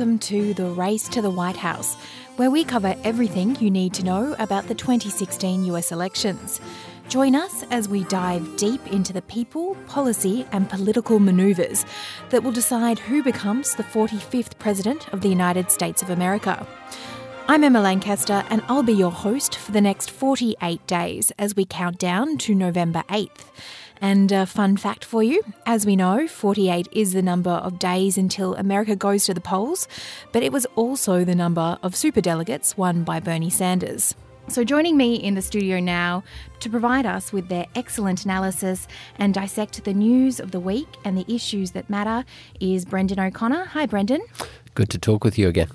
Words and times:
welcome 0.00 0.18
to 0.18 0.54
The 0.54 0.64
Race 0.64 1.10
to 1.10 1.20
the 1.20 1.28
White 1.28 1.58
House, 1.58 1.94
where 2.36 2.50
we 2.50 2.64
cover 2.64 2.96
everything 3.04 3.54
you 3.56 3.70
need 3.70 3.92
to 3.92 4.02
know 4.02 4.34
about 4.38 4.66
the 4.66 4.74
2016 4.74 5.66
US 5.66 5.92
elections. 5.92 6.58
Join 7.10 7.34
us 7.34 7.64
as 7.64 7.86
we 7.86 8.04
dive 8.04 8.56
deep 8.56 8.80
into 8.86 9.12
the 9.12 9.20
people, 9.20 9.74
policy, 9.88 10.46
and 10.52 10.70
political 10.70 11.18
manoeuvres 11.18 11.84
that 12.30 12.42
will 12.42 12.50
decide 12.50 12.98
who 12.98 13.22
becomes 13.22 13.74
the 13.74 13.82
45th 13.82 14.58
President 14.58 15.06
of 15.12 15.20
the 15.20 15.28
United 15.28 15.70
States 15.70 16.00
of 16.00 16.08
America. 16.08 16.66
I'm 17.46 17.62
Emma 17.62 17.82
Lancaster, 17.82 18.42
and 18.48 18.62
I'll 18.68 18.82
be 18.82 18.94
your 18.94 19.12
host 19.12 19.54
for 19.54 19.72
the 19.72 19.82
next 19.82 20.10
48 20.10 20.86
days 20.86 21.30
as 21.38 21.54
we 21.54 21.66
count 21.66 21.98
down 21.98 22.38
to 22.38 22.54
November 22.54 23.04
8th. 23.10 23.50
And 24.00 24.32
a 24.32 24.46
fun 24.46 24.76
fact 24.76 25.04
for 25.04 25.22
you 25.22 25.42
as 25.66 25.84
we 25.84 25.94
know, 25.94 26.26
48 26.26 26.88
is 26.92 27.12
the 27.12 27.22
number 27.22 27.50
of 27.50 27.78
days 27.78 28.16
until 28.16 28.54
America 28.54 28.96
goes 28.96 29.24
to 29.26 29.34
the 29.34 29.40
polls, 29.40 29.86
but 30.32 30.42
it 30.42 30.52
was 30.52 30.66
also 30.74 31.24
the 31.24 31.34
number 31.34 31.78
of 31.82 31.92
superdelegates 31.92 32.76
won 32.76 33.04
by 33.04 33.20
Bernie 33.20 33.50
Sanders. 33.50 34.14
So, 34.48 34.64
joining 34.64 34.96
me 34.96 35.14
in 35.14 35.34
the 35.34 35.42
studio 35.42 35.78
now 35.78 36.24
to 36.58 36.68
provide 36.68 37.06
us 37.06 37.32
with 37.32 37.48
their 37.48 37.66
excellent 37.76 38.24
analysis 38.24 38.88
and 39.16 39.32
dissect 39.32 39.84
the 39.84 39.94
news 39.94 40.40
of 40.40 40.50
the 40.50 40.58
week 40.58 40.88
and 41.04 41.16
the 41.16 41.32
issues 41.32 41.70
that 41.72 41.88
matter 41.88 42.24
is 42.58 42.84
Brendon 42.84 43.20
O'Connor. 43.20 43.66
Hi, 43.66 43.86
Brendon. 43.86 44.22
Good 44.74 44.90
to 44.90 44.98
talk 44.98 45.22
with 45.22 45.38
you 45.38 45.46
again 45.46 45.68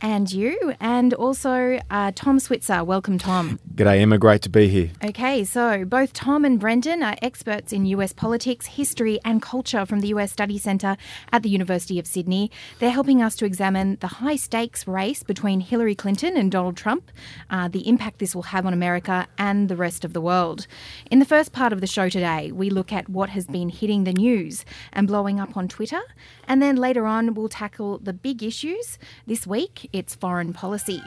and 0.00 0.30
you, 0.32 0.74
and 0.80 1.14
also 1.14 1.80
uh, 1.90 2.12
Tom 2.14 2.38
Switzer. 2.38 2.84
Welcome, 2.84 3.18
Tom. 3.18 3.58
G'day, 3.74 4.00
Emma. 4.00 4.18
Great 4.18 4.42
to 4.42 4.48
be 4.48 4.68
here. 4.68 4.90
Okay, 5.04 5.44
so 5.44 5.84
both 5.84 6.12
Tom 6.12 6.44
and 6.44 6.58
Brendon 6.58 7.02
are 7.02 7.16
experts 7.22 7.72
in 7.72 7.86
US 7.86 8.12
politics, 8.12 8.66
history, 8.66 9.18
and 9.24 9.42
culture 9.42 9.86
from 9.86 10.00
the 10.00 10.08
US 10.08 10.32
Study 10.32 10.58
Centre 10.58 10.96
at 11.32 11.42
the 11.42 11.48
University 11.48 11.98
of 11.98 12.06
Sydney. 12.06 12.50
They're 12.78 12.90
helping 12.90 13.22
us 13.22 13.36
to 13.36 13.44
examine 13.44 13.96
the 14.00 14.06
high 14.06 14.36
stakes 14.36 14.86
race 14.86 15.22
between 15.22 15.60
Hillary 15.60 15.94
Clinton 15.94 16.36
and 16.36 16.50
Donald 16.50 16.76
Trump, 16.76 17.10
uh, 17.50 17.68
the 17.68 17.88
impact 17.88 18.18
this 18.18 18.34
will 18.34 18.42
have 18.42 18.66
on 18.66 18.72
America 18.72 19.26
and 19.38 19.68
the 19.68 19.76
rest 19.76 20.04
of 20.04 20.12
the 20.12 20.20
world. 20.20 20.66
In 21.10 21.18
the 21.18 21.24
first 21.24 21.52
part 21.52 21.72
of 21.72 21.80
the 21.80 21.86
show 21.86 22.08
today, 22.08 22.52
we 22.52 22.70
look 22.70 22.92
at 22.92 23.08
what 23.08 23.30
has 23.30 23.46
been 23.46 23.68
hitting 23.68 24.04
the 24.04 24.12
news 24.12 24.64
and 24.92 25.06
blowing 25.06 25.40
up 25.40 25.56
on 25.56 25.68
Twitter, 25.68 26.00
and 26.46 26.62
then 26.62 26.76
later 26.76 27.06
on, 27.06 27.34
we'll 27.34 27.48
tackle 27.48 27.98
the 27.98 28.12
big 28.12 28.42
issues 28.42 28.98
this 29.26 29.46
week 29.46 29.87
its 29.92 30.14
foreign 30.14 30.52
policy. 30.52 31.02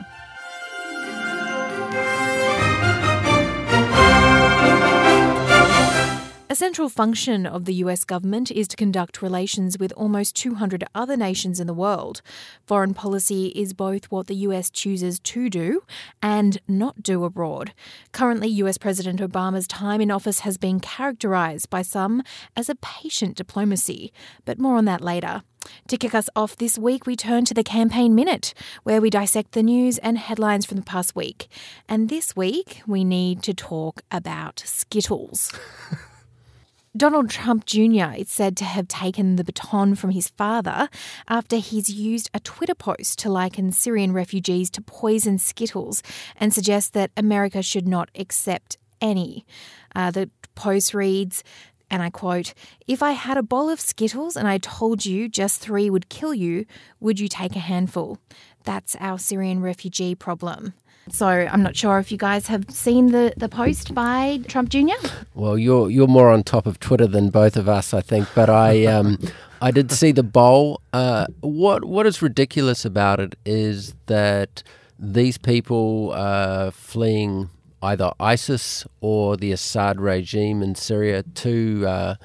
A 6.52 6.56
central 6.56 6.90
function 6.90 7.46
of 7.46 7.64
the 7.64 7.76
US 7.76 8.04
government 8.04 8.52
is 8.52 8.68
to 8.68 8.76
conduct 8.76 9.22
relations 9.22 9.80
with 9.80 9.94
almost 9.94 10.36
200 10.36 10.84
other 10.94 11.16
nations 11.16 11.62
in 11.62 11.66
the 11.66 11.74
world. 11.74 12.22
Foreign 12.66 12.94
policy 12.94 13.54
is 13.56 13.72
both 13.72 14.12
what 14.12 14.28
the 14.28 14.36
US 14.48 14.70
chooses 14.70 15.18
to 15.22 15.50
do 15.50 15.84
and 16.22 16.58
not 16.68 17.02
do 17.02 17.24
abroad. 17.24 17.74
Currently, 18.12 18.50
US 18.50 18.78
President 18.78 19.22
Obama's 19.22 19.66
time 19.66 20.02
in 20.02 20.12
office 20.12 20.40
has 20.40 20.58
been 20.58 20.82
characterized 20.82 21.70
by 21.70 21.84
some 21.84 22.22
as 22.58 22.68
a 22.68 22.76
patient 22.76 23.38
diplomacy, 23.38 24.12
but 24.44 24.59
more 24.59 24.76
on 24.76 24.84
that 24.84 25.00
later. 25.00 25.44
To 25.88 25.98
kick 25.98 26.14
us 26.14 26.30
off 26.36 26.56
this 26.56 26.78
week, 26.78 27.06
we 27.06 27.16
turn 27.16 27.46
to 27.46 27.54
the 27.54 27.64
Campaign 27.64 28.16
Minute, 28.16 28.54
where 28.84 29.02
we 29.02 29.10
dissect 29.10 29.52
the 29.52 29.64
news 29.64 29.98
and 29.98 30.18
headlines 30.18 30.66
from 30.66 30.78
the 30.78 30.84
past 30.84 31.16
week. 31.16 31.48
And 31.88 32.10
this 32.10 32.36
week, 32.36 32.82
we 32.88 33.04
need 33.04 33.44
to 33.44 33.54
talk 33.54 34.02
about 34.12 34.64
Skittles. 34.66 35.52
Donald 36.96 37.30
Trump 37.30 37.66
Jr. 37.66 38.14
is 38.18 38.30
said 38.30 38.58
to 38.58 38.66
have 38.66 38.88
taken 38.90 39.38
the 39.38 39.46
baton 39.46 39.96
from 39.96 40.10
his 40.10 40.28
father 40.28 40.90
after 41.30 41.56
he's 41.56 41.90
used 41.90 42.30
a 42.34 42.40
Twitter 42.42 42.76
post 42.76 43.18
to 43.20 43.30
liken 43.30 43.72
Syrian 43.72 44.12
refugees 44.12 44.70
to 44.72 44.81
poison 44.81 45.38
Skittles 45.38 46.04
and 46.36 46.54
suggest 46.54 46.92
that 46.94 47.12
America 47.16 47.62
should 47.62 47.88
not 47.88 48.10
accept 48.16 48.78
any. 49.00 49.46
Uh, 49.96 50.12
the 50.12 50.30
post 50.54 50.94
reads, 50.94 51.46
and 51.91 52.02
I 52.02 52.09
quote, 52.09 52.56
If 52.88 53.03
I 53.03 53.12
had 53.12 53.38
a 53.38 53.44
bowl 53.44 53.69
of 53.69 53.79
Skittles 53.79 54.35
and 54.35 54.47
I 54.47 54.57
told 54.57 55.06
you 55.06 55.29
just 55.29 55.59
three 55.59 55.90
would 55.90 56.09
kill 56.09 56.34
you, 56.34 56.66
would 57.00 57.19
you 57.19 57.28
take 57.28 57.56
a 57.56 57.59
handful? 57.59 58.18
That's 58.63 58.96
our 59.00 59.19
Syrian 59.19 59.62
refugee 59.62 60.16
problem. 60.16 60.74
So 61.09 61.28
I'm 61.28 61.62
not 61.62 61.75
sure 61.75 62.00
if 62.00 62.12
you 62.12 62.18
guys 62.18 62.47
have 62.47 62.69
seen 62.69 63.12
the, 63.12 63.34
the 63.35 63.50
post 63.50 63.94
by 63.94 64.40
Trump 64.47 64.69
Jr. 64.69 64.96
Well, 65.34 65.57
you're 65.57 65.90
you're 65.90 66.07
more 66.07 66.30
on 66.30 66.44
top 66.44 66.66
of 66.66 66.80
Twitter 66.80 67.07
than 67.07 67.30
both 67.30 67.57
of 67.57 67.68
us, 67.68 67.94
I 67.94 68.01
think. 68.01 68.28
But 68.34 68.50
I 68.50 68.85
um, 68.85 69.18
I 69.62 69.72
did 69.72 69.91
see 69.91 70.12
the 70.12 70.24
bowl. 70.24 70.81
Uh, 70.94 71.25
what 71.41 71.85
what 71.85 72.06
is 72.06 72.22
ridiculous 72.22 72.85
about 72.85 73.19
it 73.19 73.35
is 73.46 73.96
that 74.06 74.63
these 75.00 75.38
people 75.40 76.13
are 76.16 76.72
fleeing 76.72 77.50
either 77.81 78.12
ISIS 78.19 78.86
or 79.00 79.38
the 79.38 79.52
Assad 79.52 80.00
regime 80.00 80.62
in 80.62 80.75
Syria, 80.75 81.24
two 81.24 81.86
uh, 81.88 82.16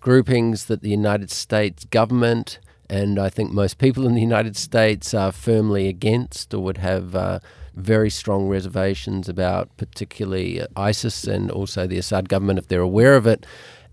groupings 0.00 0.66
that 0.66 0.82
the 0.82 0.90
United 0.90 1.30
States 1.30 1.84
government 1.84 2.58
and 2.90 3.18
I 3.18 3.30
think 3.30 3.52
most 3.52 3.78
people 3.78 4.06
in 4.06 4.14
the 4.14 4.20
United 4.20 4.54
States 4.54 5.14
are 5.14 5.32
firmly 5.32 5.88
against 5.88 6.52
or 6.52 6.60
would 6.60 6.78
have. 6.78 7.14
Uh, 7.14 7.38
very 7.74 8.10
strong 8.10 8.48
reservations 8.48 9.28
about, 9.28 9.74
particularly 9.76 10.62
ISIS 10.76 11.24
and 11.24 11.50
also 11.50 11.86
the 11.86 11.98
Assad 11.98 12.28
government, 12.28 12.58
if 12.58 12.68
they're 12.68 12.80
aware 12.80 13.16
of 13.16 13.26
it. 13.26 13.46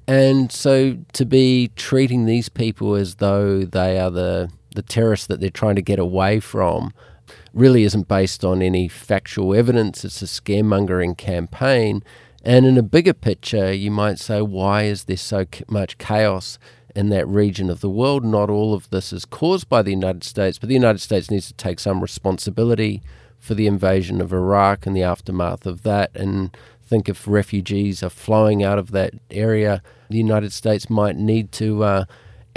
And 0.08 0.52
so 0.52 0.98
to 1.14 1.26
be 1.26 1.72
treating 1.76 2.26
these 2.26 2.50
people 2.50 2.96
as 2.96 3.16
though 3.16 3.64
they 3.64 4.00
are 4.00 4.10
the, 4.10 4.50
the 4.76 4.82
terrorists 4.82 5.28
that 5.28 5.40
they're 5.40 5.50
trying 5.50 5.76
to 5.76 5.82
get 5.82 6.00
away 6.00 6.40
from 6.40 6.94
really 7.54 7.84
isn't 7.84 8.08
based 8.08 8.44
on 8.44 8.62
any 8.62 8.88
factual 8.88 9.54
evidence. 9.54 10.06
It's 10.06 10.22
a 10.22 10.26
scaremongering 10.26 11.18
campaign. 11.18 12.04
And 12.44 12.66
in 12.66 12.78
a 12.78 12.84
bigger 12.84 13.14
picture, 13.14 13.74
you 13.74 13.92
might 13.92 14.20
say, 14.20 14.42
why 14.42 14.84
is 14.84 15.06
there 15.06 15.18
so 15.18 15.46
much 15.68 15.98
chaos 15.98 16.58
in 16.96 17.10
that 17.10 17.28
region 17.28 17.70
of 17.70 17.82
the 17.82 17.90
world? 17.90 18.24
Not 18.24 18.50
all 18.50 18.74
of 18.74 18.90
this 18.90 19.12
is 19.12 19.26
caused 19.26 19.68
by 19.68 19.82
the 19.82 19.92
United 19.92 20.24
States, 20.24 20.58
but 20.58 20.70
the 20.70 20.76
United 20.76 21.00
States 21.00 21.30
needs 21.30 21.48
to 21.48 21.54
take 21.54 21.80
some 21.80 22.02
responsibility 22.02 23.02
for 23.38 23.54
the 23.54 23.68
invasion 23.68 24.22
of 24.22 24.34
Iraq 24.34 24.86
and 24.86 24.96
the 24.96 25.04
aftermath 25.04 25.66
of 25.66 25.84
that. 25.84 26.12
And 26.16 26.56
think 26.90 27.08
if 27.08 27.28
refugees 27.28 28.02
are 28.02 28.10
flowing 28.10 28.64
out 28.64 28.80
of 28.80 28.92
that 28.92 29.14
area, 29.30 29.84
the 30.10 30.18
United 30.18 30.52
States 30.52 30.90
might 30.90 31.16
need 31.16 31.52
to. 31.54 31.84
Uh, 31.84 32.06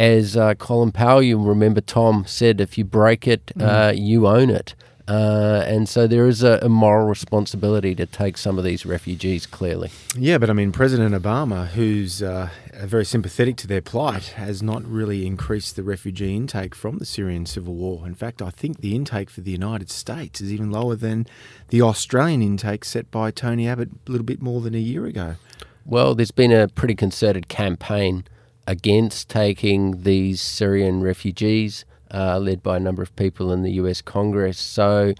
as 0.02 0.36
uh, 0.36 0.54
Colin 0.54 0.90
Powell, 0.90 1.22
you 1.22 1.40
remember 1.40 1.80
Tom 1.80 2.24
said, 2.26 2.60
if 2.60 2.76
you 2.76 2.84
break 2.84 3.28
it, 3.28 3.46
mm. 3.56 3.62
uh, 3.62 3.92
you 3.92 4.26
own 4.26 4.50
it. 4.50 4.74
Uh, 5.06 5.64
and 5.66 5.88
so 5.88 6.08
there 6.08 6.26
is 6.26 6.42
a, 6.42 6.58
a, 6.62 6.68
moral 6.68 7.06
responsibility 7.06 7.94
to 7.94 8.06
take 8.06 8.36
some 8.38 8.56
of 8.56 8.64
these 8.64 8.84
refugees 8.84 9.46
clearly. 9.46 9.90
Yeah, 10.16 10.38
but 10.38 10.48
I 10.48 10.54
mean, 10.54 10.72
President 10.72 11.14
Obama, 11.14 11.68
who's 11.68 12.22
uh, 12.22 12.48
very 12.82 13.04
sympathetic 13.04 13.56
to 13.58 13.66
their 13.66 13.80
plight, 13.80 14.28
has 14.36 14.62
not 14.62 14.84
really 14.84 15.26
increased 15.26 15.76
the 15.76 15.82
refugee 15.82 16.36
intake 16.36 16.74
from 16.74 16.98
the 16.98 17.04
Syrian 17.04 17.46
civil 17.46 17.74
war. 17.74 18.06
In 18.06 18.14
fact, 18.14 18.40
I 18.42 18.50
think 18.50 18.80
the 18.80 18.96
intake 18.96 19.28
for 19.28 19.40
the 19.40 19.50
United 19.50 19.90
States 19.90 20.40
is 20.40 20.52
even 20.52 20.70
lower 20.70 20.96
than 20.96 21.26
the 21.68 21.82
Australian 21.82 22.42
intake 22.42 22.84
set 22.84 23.10
by 23.10 23.30
Tony 23.30 23.68
Abbott 23.68 23.90
a 24.06 24.10
little 24.10 24.26
bit 24.26 24.40
more 24.40 24.60
than 24.60 24.74
a 24.74 24.78
year 24.78 25.04
ago. 25.06 25.34
Well, 25.84 26.14
there's 26.14 26.30
been 26.30 26.52
a 26.52 26.68
pretty 26.68 26.94
concerted 26.94 27.48
campaign 27.48 28.24
against 28.66 29.28
taking 29.28 30.02
these 30.02 30.40
Syrian 30.40 31.02
refugees 31.02 31.84
uh, 32.12 32.38
led 32.38 32.62
by 32.62 32.76
a 32.76 32.80
number 32.80 33.02
of 33.02 33.14
people 33.16 33.52
in 33.52 33.62
the 33.62 33.72
US 33.72 34.02
Congress. 34.02 34.58
So 34.58 35.14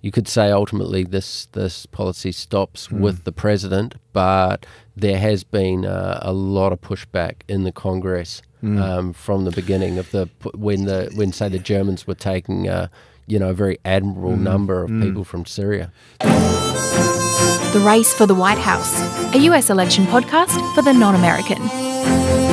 you 0.00 0.10
could 0.10 0.28
say 0.28 0.50
ultimately 0.50 1.04
this 1.04 1.46
this 1.52 1.86
policy 1.86 2.32
stops 2.32 2.88
mm. 2.88 3.00
with 3.00 3.24
the 3.24 3.32
president, 3.32 3.96
but 4.12 4.64
there 4.96 5.18
has 5.18 5.44
been 5.44 5.84
uh, 5.84 6.18
a 6.22 6.32
lot 6.32 6.72
of 6.72 6.80
pushback 6.80 7.42
in 7.48 7.64
the 7.64 7.72
Congress 7.72 8.42
mm. 8.62 8.80
um, 8.80 9.12
from 9.12 9.44
the 9.44 9.50
beginning 9.50 9.98
of 9.98 10.10
the 10.10 10.28
when 10.54 10.84
the 10.84 11.10
when 11.14 11.32
say 11.32 11.48
the 11.48 11.58
Germans 11.58 12.06
were 12.06 12.14
taking 12.14 12.68
uh, 12.68 12.88
you 13.26 13.38
know 13.38 13.50
a 13.50 13.54
very 13.54 13.78
admirable 13.84 14.36
mm. 14.36 14.40
number 14.40 14.82
of 14.82 14.90
hmm. 14.90 15.02
people 15.02 15.24
from 15.24 15.44
Syria. 15.44 15.92
The 16.20 17.82
Race 17.84 18.14
for 18.14 18.24
the 18.24 18.34
White 18.34 18.58
House, 18.58 18.92
a 19.34 19.38
US 19.40 19.68
election 19.68 20.06
podcast 20.06 20.74
for 20.74 20.80
the 20.80 20.94
non-American. 20.94 22.47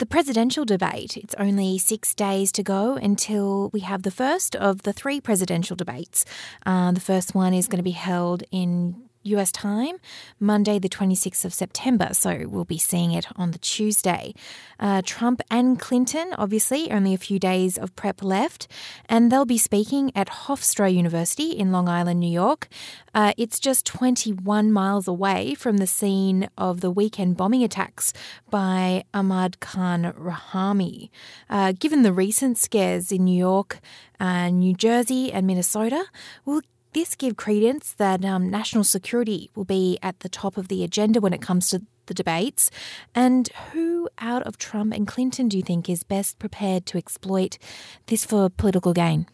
The 0.00 0.06
presidential 0.06 0.64
debate, 0.64 1.18
it's 1.18 1.34
only 1.34 1.76
six 1.76 2.14
days 2.14 2.52
to 2.52 2.62
go 2.62 2.94
until 2.94 3.68
we 3.74 3.80
have 3.80 4.02
the 4.02 4.10
first 4.10 4.56
of 4.56 4.80
the 4.80 4.94
three 4.94 5.20
presidential 5.20 5.76
debates. 5.76 6.24
Uh, 6.64 6.92
the 6.92 7.00
first 7.00 7.34
one 7.34 7.52
is 7.52 7.68
going 7.68 7.80
to 7.80 7.82
be 7.82 7.90
held 7.90 8.42
in 8.50 9.09
US 9.22 9.52
time, 9.52 9.96
Monday, 10.38 10.78
the 10.78 10.88
26th 10.88 11.44
of 11.44 11.52
September. 11.52 12.08
So 12.12 12.46
we'll 12.48 12.64
be 12.64 12.78
seeing 12.78 13.12
it 13.12 13.26
on 13.36 13.50
the 13.50 13.58
Tuesday. 13.58 14.34
Uh, 14.78 15.02
Trump 15.04 15.42
and 15.50 15.78
Clinton, 15.78 16.34
obviously, 16.38 16.90
only 16.90 17.12
a 17.12 17.18
few 17.18 17.38
days 17.38 17.76
of 17.76 17.94
prep 17.96 18.22
left, 18.22 18.66
and 19.08 19.30
they'll 19.30 19.44
be 19.44 19.58
speaking 19.58 20.10
at 20.14 20.28
Hofstra 20.28 20.92
University 20.92 21.50
in 21.50 21.70
Long 21.72 21.88
Island, 21.88 22.20
New 22.20 22.30
York. 22.30 22.68
Uh, 23.14 23.32
it's 23.36 23.58
just 23.58 23.84
21 23.84 24.72
miles 24.72 25.06
away 25.06 25.54
from 25.54 25.76
the 25.78 25.86
scene 25.86 26.48
of 26.56 26.80
the 26.80 26.90
weekend 26.90 27.36
bombing 27.36 27.62
attacks 27.62 28.12
by 28.50 29.04
Ahmad 29.12 29.60
Khan 29.60 30.14
Rahami. 30.18 31.10
Uh, 31.48 31.72
given 31.78 32.02
the 32.02 32.12
recent 32.12 32.56
scares 32.56 33.12
in 33.12 33.24
New 33.24 33.36
York, 33.36 33.80
New 34.20 34.74
Jersey, 34.74 35.32
and 35.32 35.46
Minnesota, 35.46 36.04
will 36.44 36.62
this 36.92 37.14
give 37.14 37.36
credence 37.36 37.92
that 37.94 38.24
um, 38.24 38.50
national 38.50 38.84
security 38.84 39.50
will 39.54 39.64
be 39.64 39.98
at 40.02 40.20
the 40.20 40.28
top 40.28 40.56
of 40.56 40.68
the 40.68 40.84
agenda 40.84 41.20
when 41.20 41.32
it 41.32 41.42
comes 41.42 41.70
to 41.70 41.82
the 42.06 42.14
debates? 42.14 42.70
And 43.14 43.48
who 43.72 44.08
out 44.18 44.42
of 44.42 44.58
Trump 44.58 44.92
and 44.92 45.06
Clinton 45.06 45.48
do 45.48 45.56
you 45.56 45.62
think 45.62 45.88
is 45.88 46.02
best 46.02 46.38
prepared 46.38 46.86
to 46.86 46.98
exploit 46.98 47.58
this 48.06 48.24
for 48.24 48.48
political 48.50 48.92
gain? 48.92 49.26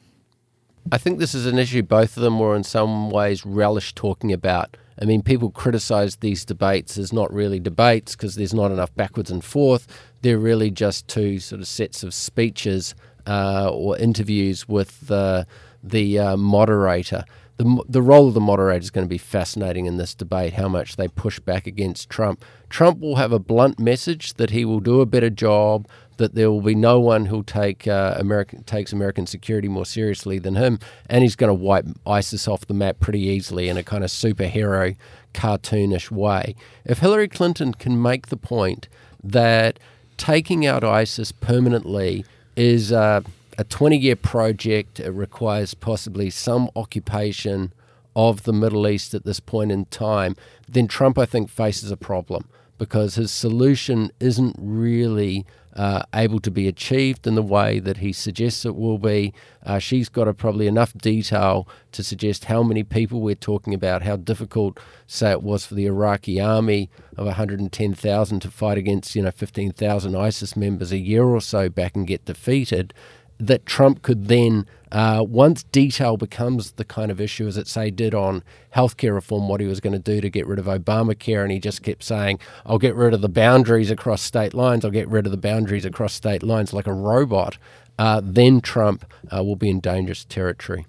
I 0.92 0.98
think 0.98 1.18
this 1.18 1.34
is 1.34 1.46
an 1.46 1.58
issue 1.58 1.82
both 1.82 2.16
of 2.16 2.22
them 2.22 2.38
were 2.38 2.54
in 2.54 2.62
some 2.62 3.10
ways 3.10 3.44
relish 3.44 3.94
talking 3.94 4.32
about. 4.32 4.76
I 5.00 5.04
mean, 5.04 5.22
people 5.22 5.50
criticize 5.50 6.16
these 6.16 6.44
debates 6.44 6.96
as 6.96 7.12
not 7.12 7.32
really 7.32 7.58
debates 7.58 8.14
because 8.14 8.36
there's 8.36 8.54
not 8.54 8.70
enough 8.70 8.94
backwards 8.94 9.30
and 9.30 9.44
forth. 9.44 9.86
They're 10.22 10.38
really 10.38 10.70
just 10.70 11.08
two 11.08 11.38
sort 11.38 11.60
of 11.60 11.66
sets 11.66 12.02
of 12.02 12.14
speeches 12.14 12.94
uh, 13.26 13.68
or 13.70 13.98
interviews 13.98 14.68
with 14.68 15.06
the, 15.08 15.46
the 15.82 16.18
uh, 16.18 16.36
moderator 16.36 17.24
the 17.56 17.84
the 17.88 18.02
role 18.02 18.28
of 18.28 18.34
the 18.34 18.40
moderator 18.40 18.80
is 18.80 18.90
going 18.90 19.06
to 19.06 19.08
be 19.08 19.18
fascinating 19.18 19.86
in 19.86 19.96
this 19.96 20.14
debate. 20.14 20.54
How 20.54 20.68
much 20.68 20.96
they 20.96 21.08
push 21.08 21.38
back 21.38 21.66
against 21.66 22.10
Trump. 22.10 22.44
Trump 22.68 23.00
will 23.00 23.16
have 23.16 23.32
a 23.32 23.38
blunt 23.38 23.78
message 23.78 24.34
that 24.34 24.50
he 24.50 24.64
will 24.64 24.80
do 24.80 25.00
a 25.00 25.06
better 25.06 25.30
job. 25.30 25.88
That 26.18 26.34
there 26.34 26.50
will 26.50 26.62
be 26.62 26.74
no 26.74 26.98
one 26.98 27.26
who'll 27.26 27.44
take 27.44 27.86
uh, 27.86 28.14
American 28.18 28.62
takes 28.64 28.92
American 28.92 29.26
security 29.26 29.68
more 29.68 29.84
seriously 29.86 30.38
than 30.38 30.56
him, 30.56 30.78
and 31.08 31.22
he's 31.22 31.36
going 31.36 31.48
to 31.48 31.54
wipe 31.54 31.86
ISIS 32.06 32.48
off 32.48 32.66
the 32.66 32.74
map 32.74 33.00
pretty 33.00 33.20
easily 33.20 33.68
in 33.68 33.76
a 33.76 33.82
kind 33.82 34.02
of 34.02 34.10
superhero, 34.10 34.96
cartoonish 35.34 36.10
way. 36.10 36.54
If 36.84 36.98
Hillary 36.98 37.28
Clinton 37.28 37.74
can 37.74 38.00
make 38.00 38.28
the 38.28 38.36
point 38.38 38.88
that 39.22 39.78
taking 40.16 40.64
out 40.64 40.82
ISIS 40.82 41.32
permanently 41.32 42.24
is 42.56 42.92
uh, 42.92 43.20
a 43.58 43.64
20 43.64 43.96
year 43.96 44.16
project. 44.16 45.00
It 45.00 45.10
requires 45.10 45.74
possibly 45.74 46.30
some 46.30 46.70
occupation 46.76 47.72
of 48.14 48.44
the 48.44 48.52
Middle 48.52 48.88
East 48.88 49.14
at 49.14 49.24
this 49.24 49.40
point 49.40 49.70
in 49.70 49.84
time. 49.86 50.36
Then 50.68 50.88
Trump, 50.88 51.18
I 51.18 51.26
think, 51.26 51.50
faces 51.50 51.90
a 51.90 51.96
problem 51.96 52.48
because 52.78 53.14
his 53.14 53.30
solution 53.30 54.10
isn't 54.20 54.56
really 54.58 55.46
uh, 55.74 56.02
able 56.14 56.40
to 56.40 56.50
be 56.50 56.66
achieved 56.66 57.26
in 57.26 57.34
the 57.34 57.42
way 57.42 57.78
that 57.78 57.98
he 57.98 58.10
suggests 58.10 58.64
it 58.64 58.74
will 58.74 58.98
be. 58.98 59.34
Uh, 59.64 59.78
she's 59.78 60.08
got 60.08 60.26
a, 60.26 60.32
probably 60.32 60.66
enough 60.66 60.94
detail 60.94 61.68
to 61.92 62.02
suggest 62.02 62.46
how 62.46 62.62
many 62.62 62.82
people 62.82 63.20
we're 63.20 63.34
talking 63.34 63.74
about, 63.74 64.02
how 64.02 64.16
difficult, 64.16 64.78
say, 65.06 65.30
it 65.30 65.42
was 65.42 65.66
for 65.66 65.74
the 65.74 65.84
Iraqi 65.84 66.40
army 66.40 66.88
of 67.16 67.26
110,000 67.26 68.40
to 68.40 68.50
fight 68.50 68.78
against, 68.78 69.14
you 69.14 69.22
know, 69.22 69.30
15,000 69.30 70.16
ISIS 70.16 70.56
members 70.56 70.92
a 70.92 70.98
year 70.98 71.24
or 71.24 71.42
so 71.42 71.68
back 71.68 71.94
and 71.94 72.06
get 72.06 72.24
defeated 72.24 72.94
that 73.38 73.66
Trump 73.66 74.02
could 74.02 74.28
then, 74.28 74.66
uh, 74.92 75.24
once 75.26 75.62
detail 75.64 76.16
becomes 76.16 76.72
the 76.72 76.84
kind 76.84 77.10
of 77.10 77.20
issue 77.20 77.46
as 77.46 77.56
it 77.56 77.68
say 77.68 77.90
did 77.90 78.14
on 78.14 78.42
healthcare 78.74 79.14
reform, 79.14 79.48
what 79.48 79.60
he 79.60 79.66
was 79.66 79.80
going 79.80 79.92
to 79.92 79.98
do 79.98 80.20
to 80.20 80.30
get 80.30 80.46
rid 80.46 80.58
of 80.58 80.66
Obamacare, 80.66 81.42
and 81.42 81.52
he 81.52 81.58
just 81.58 81.82
kept 81.82 82.02
saying, 82.02 82.38
"I'll 82.64 82.78
get 82.78 82.94
rid 82.94 83.12
of 83.12 83.20
the 83.20 83.28
boundaries 83.28 83.90
across 83.90 84.22
state 84.22 84.54
lines. 84.54 84.84
I'll 84.84 84.90
get 84.90 85.08
rid 85.08 85.26
of 85.26 85.32
the 85.32 85.38
boundaries 85.38 85.84
across 85.84 86.14
state 86.14 86.42
lines 86.42 86.72
like 86.72 86.86
a 86.86 86.92
robot." 86.92 87.58
Uh, 87.98 88.20
then 88.22 88.60
Trump 88.60 89.06
uh, 89.34 89.42
will 89.42 89.56
be 89.56 89.70
in 89.70 89.80
dangerous 89.80 90.24
territory. 90.24 90.86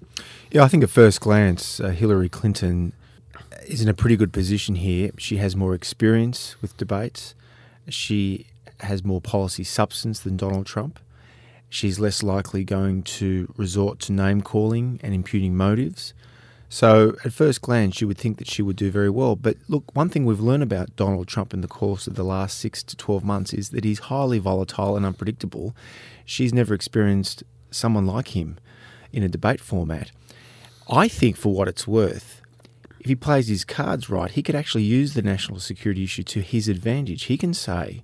Yeah, 0.51 0.63
I 0.63 0.67
think 0.67 0.83
at 0.83 0.89
first 0.89 1.21
glance, 1.21 1.79
uh, 1.79 1.89
Hillary 1.89 2.27
Clinton 2.27 2.91
is 3.65 3.81
in 3.81 3.87
a 3.87 3.93
pretty 3.93 4.17
good 4.17 4.33
position 4.33 4.75
here. 4.75 5.11
She 5.17 5.37
has 5.37 5.55
more 5.55 5.73
experience 5.73 6.55
with 6.61 6.75
debates. 6.75 7.33
She 7.87 8.47
has 8.81 9.03
more 9.03 9.21
policy 9.21 9.63
substance 9.63 10.19
than 10.19 10.37
Donald 10.37 10.65
Trump 10.65 10.99
she's 11.69 11.99
less 11.99 12.23
likely 12.23 12.63
going 12.63 13.03
to 13.03 13.53
resort 13.57 13.99
to 13.99 14.13
name 14.13 14.41
calling 14.41 14.99
and 15.03 15.13
imputing 15.13 15.55
motives. 15.55 16.13
So, 16.69 17.15
at 17.23 17.31
first 17.31 17.61
glance, 17.61 18.01
you 18.01 18.07
would 18.07 18.17
think 18.17 18.37
that 18.39 18.49
she 18.49 18.61
would 18.61 18.75
do 18.75 18.91
very 18.91 19.09
well. 19.09 19.37
But 19.37 19.55
look, 19.69 19.95
one 19.95 20.09
thing 20.09 20.25
we've 20.25 20.39
learned 20.39 20.63
about 20.63 20.95
Donald 20.97 21.27
Trump 21.27 21.53
in 21.53 21.61
the 21.61 21.67
course 21.67 22.07
of 22.07 22.15
the 22.15 22.25
last 22.25 22.57
six 22.57 22.83
to 22.83 22.97
12 22.97 23.23
months 23.23 23.53
is 23.53 23.69
that 23.69 23.85
he's 23.85 23.99
highly 23.99 24.37
volatile 24.37 24.97
and 24.97 25.05
unpredictable. 25.05 25.73
She's 26.25 26.53
never 26.53 26.73
experienced 26.73 27.43
someone 27.71 28.05
like 28.05 28.35
him 28.35 28.57
in 29.13 29.23
a 29.23 29.29
debate 29.29 29.61
format. 29.61 30.11
I 30.89 31.07
think, 31.07 31.37
for 31.37 31.53
what 31.53 31.69
it's 31.69 31.87
worth, 31.87 32.41
if 32.99 33.07
he 33.07 33.15
plays 33.15 33.47
his 33.47 33.63
cards 33.63 34.09
right, 34.09 34.31
he 34.31 34.43
could 34.43 34.55
actually 34.55 34.83
use 34.83 35.13
the 35.13 35.21
national 35.21 35.59
security 35.59 36.03
issue 36.03 36.23
to 36.23 36.41
his 36.41 36.67
advantage. 36.67 37.23
He 37.23 37.37
can 37.37 37.53
say, 37.53 38.03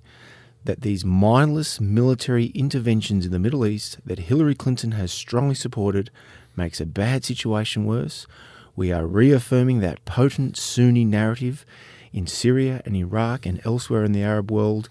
that 0.64 0.80
these 0.80 1.04
mindless 1.04 1.80
military 1.80 2.46
interventions 2.46 3.26
in 3.26 3.32
the 3.32 3.38
Middle 3.38 3.66
East 3.66 3.98
that 4.04 4.18
Hillary 4.20 4.54
Clinton 4.54 4.92
has 4.92 5.12
strongly 5.12 5.54
supported 5.54 6.10
makes 6.56 6.80
a 6.80 6.86
bad 6.86 7.24
situation 7.24 7.84
worse. 7.84 8.26
We 8.74 8.90
are 8.90 9.06
reaffirming 9.06 9.80
that 9.80 10.04
potent 10.04 10.56
Sunni 10.56 11.04
narrative 11.04 11.64
in 12.12 12.26
Syria 12.26 12.80
and 12.84 12.96
Iraq 12.96 13.44
and 13.44 13.60
elsewhere 13.64 14.04
in 14.04 14.12
the 14.12 14.22
Arab 14.22 14.50
world 14.50 14.88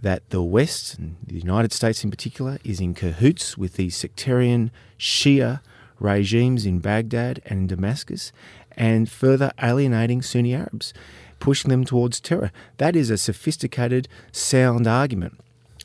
that 0.00 0.30
the 0.30 0.42
West, 0.42 0.96
and 0.98 1.16
the 1.26 1.34
United 1.34 1.72
States 1.72 2.04
in 2.04 2.10
particular, 2.10 2.58
is 2.62 2.80
in 2.80 2.94
cahoots 2.94 3.58
with 3.58 3.74
these 3.74 3.96
sectarian 3.96 4.70
Shia 4.98 5.60
regimes 5.98 6.64
in 6.64 6.78
Baghdad 6.78 7.42
and 7.46 7.60
in 7.60 7.66
Damascus 7.66 8.30
and 8.76 9.10
further 9.10 9.50
alienating 9.60 10.22
Sunni 10.22 10.54
Arabs 10.54 10.94
pushing 11.38 11.70
them 11.70 11.84
towards 11.84 12.20
terror. 12.20 12.50
That 12.78 12.96
is 12.96 13.10
a 13.10 13.18
sophisticated, 13.18 14.08
sound 14.32 14.86
argument. 14.86 15.38